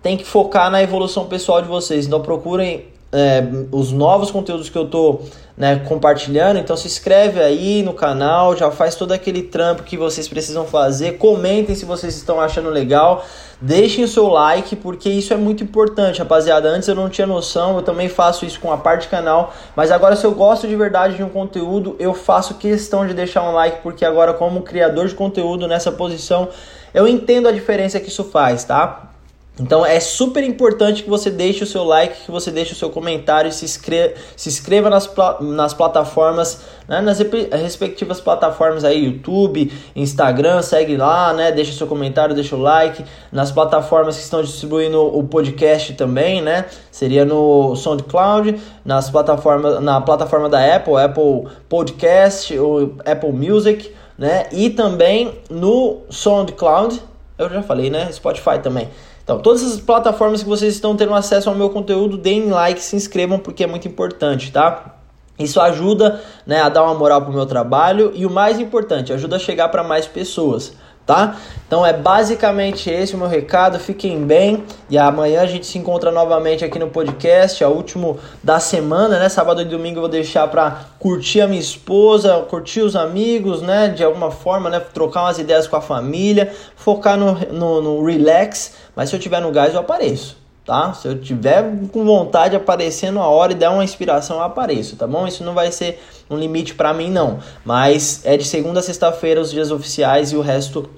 têm 0.04 0.18
que 0.18 0.24
focar 0.24 0.70
na 0.70 0.82
evolução 0.82 1.24
pessoal 1.24 1.62
de 1.62 1.66
vocês. 1.66 2.06
Então 2.06 2.20
procurem 2.20 2.84
é, 3.10 3.42
os 3.72 3.90
novos 3.90 4.30
conteúdos 4.30 4.68
que 4.68 4.76
eu 4.76 4.86
tô 4.86 5.20
né, 5.56 5.76
compartilhando. 5.88 6.58
Então 6.58 6.76
se 6.76 6.86
inscreve 6.86 7.40
aí 7.40 7.82
no 7.82 7.94
canal, 7.94 8.54
já 8.54 8.70
faz 8.70 8.96
todo 8.96 9.12
aquele 9.12 9.44
trampo 9.44 9.82
que 9.82 9.96
vocês 9.96 10.28
precisam 10.28 10.66
fazer. 10.66 11.12
Comentem 11.12 11.74
se 11.74 11.86
vocês 11.86 12.14
estão 12.16 12.38
achando 12.38 12.68
legal. 12.68 13.24
Deixem 13.62 14.04
o 14.04 14.08
seu 14.08 14.28
like, 14.28 14.76
porque 14.76 15.08
isso 15.08 15.32
é 15.32 15.38
muito 15.38 15.64
importante, 15.64 16.18
rapaziada. 16.18 16.68
Antes 16.68 16.86
eu 16.86 16.94
não 16.94 17.08
tinha 17.08 17.26
noção, 17.26 17.76
eu 17.76 17.82
também 17.82 18.10
faço 18.10 18.44
isso 18.44 18.60
com 18.60 18.70
a 18.70 18.76
parte 18.76 19.08
canal. 19.08 19.54
Mas 19.74 19.90
agora, 19.90 20.16
se 20.16 20.26
eu 20.26 20.32
gosto 20.32 20.68
de 20.68 20.76
verdade 20.76 21.16
de 21.16 21.22
um 21.22 21.30
conteúdo, 21.30 21.96
eu 21.98 22.12
faço 22.12 22.56
questão 22.56 23.06
de 23.06 23.14
deixar 23.14 23.42
um 23.42 23.52
like, 23.52 23.80
porque 23.82 24.04
agora, 24.04 24.34
como 24.34 24.60
criador 24.60 25.08
de 25.08 25.14
conteúdo 25.14 25.66
nessa 25.66 25.90
posição, 25.90 26.50
eu 26.92 27.08
entendo 27.08 27.48
a 27.48 27.52
diferença 27.52 27.98
que 27.98 28.08
isso 28.08 28.24
faz, 28.24 28.64
tá? 28.64 29.13
Então 29.58 29.86
é 29.86 30.00
super 30.00 30.42
importante 30.42 31.04
que 31.04 31.08
você 31.08 31.30
deixe 31.30 31.62
o 31.62 31.66
seu 31.66 31.84
like, 31.84 32.24
que 32.24 32.30
você 32.30 32.50
deixe 32.50 32.72
o 32.72 32.76
seu 32.76 32.90
comentário, 32.90 33.52
se 33.52 33.64
inscreva, 33.64 34.14
se 34.36 34.48
inscreva 34.48 34.90
nas, 34.90 35.08
nas 35.40 35.72
plataformas, 35.72 36.62
né, 36.88 37.00
nas 37.00 37.20
respectivas 37.20 38.20
plataformas 38.20 38.84
aí, 38.84 39.04
YouTube, 39.04 39.72
Instagram, 39.94 40.60
segue 40.60 40.96
lá, 40.96 41.32
né, 41.32 41.52
deixa 41.52 41.70
o 41.70 41.74
seu 41.74 41.86
comentário, 41.86 42.34
deixa 42.34 42.56
o 42.56 42.60
like, 42.60 43.04
nas 43.30 43.52
plataformas 43.52 44.16
que 44.16 44.22
estão 44.22 44.42
distribuindo 44.42 45.00
o 45.00 45.22
podcast 45.22 45.92
também, 45.92 46.42
né, 46.42 46.64
seria 46.90 47.24
no 47.24 47.76
SoundCloud, 47.76 48.60
nas 48.84 49.08
plataformas, 49.08 49.80
na 49.80 50.00
plataforma 50.00 50.48
da 50.48 50.74
Apple, 50.74 50.96
Apple 50.96 51.44
Podcast 51.68 52.58
ou 52.58 52.96
Apple 53.06 53.32
Music, 53.32 53.94
né, 54.18 54.48
e 54.50 54.68
também 54.68 55.38
no 55.48 56.02
SoundCloud, 56.10 57.00
eu 57.38 57.48
já 57.48 57.62
falei, 57.62 57.88
né, 57.88 58.10
Spotify 58.10 58.58
também. 58.60 58.88
Então, 59.24 59.38
todas 59.38 59.62
as 59.64 59.80
plataformas 59.80 60.42
que 60.42 60.48
vocês 60.48 60.74
estão 60.74 60.94
tendo 60.94 61.14
acesso 61.14 61.48
ao 61.48 61.56
meu 61.56 61.70
conteúdo, 61.70 62.18
deem 62.18 62.50
like, 62.50 62.80
se 62.80 62.94
inscrevam 62.94 63.38
porque 63.38 63.64
é 63.64 63.66
muito 63.66 63.88
importante, 63.88 64.52
tá? 64.52 64.96
Isso 65.38 65.58
ajuda 65.60 66.20
né, 66.46 66.60
a 66.60 66.68
dar 66.68 66.84
uma 66.84 66.94
moral 66.94 67.22
pro 67.22 67.32
meu 67.32 67.46
trabalho 67.46 68.12
e 68.14 68.26
o 68.26 68.30
mais 68.30 68.60
importante, 68.60 69.12
ajuda 69.12 69.36
a 69.36 69.38
chegar 69.38 69.68
para 69.68 69.82
mais 69.82 70.06
pessoas 70.06 70.74
tá? 71.06 71.36
Então 71.66 71.84
é 71.84 71.92
basicamente 71.92 72.90
esse 72.90 73.14
o 73.14 73.18
meu 73.18 73.28
recado. 73.28 73.78
Fiquem 73.78 74.24
bem 74.24 74.64
e 74.88 74.96
amanhã 74.96 75.42
a 75.42 75.46
gente 75.46 75.66
se 75.66 75.78
encontra 75.78 76.10
novamente 76.10 76.64
aqui 76.64 76.78
no 76.78 76.88
podcast, 76.88 77.62
é 77.62 77.66
o 77.66 77.70
último 77.70 78.18
da 78.42 78.60
semana, 78.60 79.18
né? 79.18 79.28
Sábado 79.28 79.62
e 79.62 79.64
domingo 79.64 79.98
eu 79.98 80.02
vou 80.02 80.10
deixar 80.10 80.48
para 80.48 80.86
curtir 80.98 81.40
a 81.40 81.46
minha 81.46 81.60
esposa, 81.60 82.44
curtir 82.48 82.80
os 82.80 82.94
amigos, 82.94 83.62
né? 83.62 83.88
De 83.88 84.04
alguma 84.04 84.30
forma, 84.30 84.70
né? 84.70 84.80
Trocar 84.80 85.22
umas 85.22 85.38
ideias 85.38 85.66
com 85.66 85.76
a 85.76 85.80
família, 85.80 86.52
focar 86.76 87.16
no, 87.16 87.32
no, 87.52 87.80
no 87.80 88.04
relax. 88.04 88.74
Mas 88.94 89.10
se 89.10 89.16
eu 89.16 89.20
tiver 89.20 89.40
no 89.40 89.50
gás, 89.50 89.74
eu 89.74 89.80
apareço 89.80 90.43
tá? 90.64 90.92
Se 90.94 91.06
eu 91.08 91.20
tiver 91.20 91.64
com 91.92 92.04
vontade 92.04 92.50
de 92.50 92.56
aparecer 92.56 93.14
hora 93.16 93.52
e 93.52 93.54
der 93.54 93.68
uma 93.68 93.84
inspiração, 93.84 94.38
eu 94.38 94.42
apareço, 94.42 94.96
tá 94.96 95.06
bom? 95.06 95.26
Isso 95.26 95.44
não 95.44 95.54
vai 95.54 95.70
ser 95.70 96.02
um 96.30 96.36
limite 96.36 96.74
para 96.74 96.94
mim, 96.94 97.10
não. 97.10 97.38
Mas 97.64 98.22
é 98.24 98.36
de 98.36 98.44
segunda 98.44 98.80
a 98.80 98.82
sexta-feira 98.82 99.40
os 99.40 99.50
dias 99.50 99.70
oficiais 99.70 100.32
e 100.32 100.36
o 100.36 100.40
resto 100.40 100.88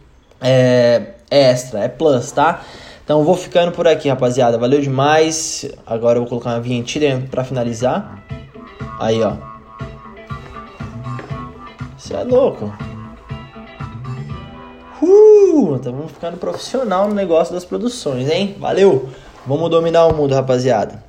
é, 0.41 1.15
é 1.31 1.51
extra, 1.51 1.81
é 1.81 1.89
plus, 1.89 2.31
tá? 2.31 2.63
Então 3.05 3.23
vou 3.23 3.37
ficando 3.37 3.71
por 3.71 3.87
aqui, 3.87 4.09
rapaziada. 4.09 4.59
Valeu 4.59 4.81
demais. 4.81 5.65
Agora 5.87 6.19
eu 6.19 6.23
vou 6.23 6.29
colocar 6.29 6.51
uma 6.51 6.61
vinhetinha 6.61 7.27
para 7.31 7.45
finalizar. 7.45 8.25
Aí, 8.99 9.23
ó. 9.23 9.35
Você 11.97 12.15
é 12.15 12.25
louco. 12.25 12.73
Uh, 15.01 15.77
estamos 15.77 16.11
ficando 16.11 16.37
profissional 16.37 17.09
no 17.09 17.15
negócio 17.15 17.55
das 17.55 17.65
produções, 17.65 18.29
hein? 18.29 18.57
Valeu! 18.59 19.09
Vamos 19.47 19.71
dominar 19.71 20.07
o 20.07 20.13
mundo, 20.13 20.35
rapaziada. 20.35 21.06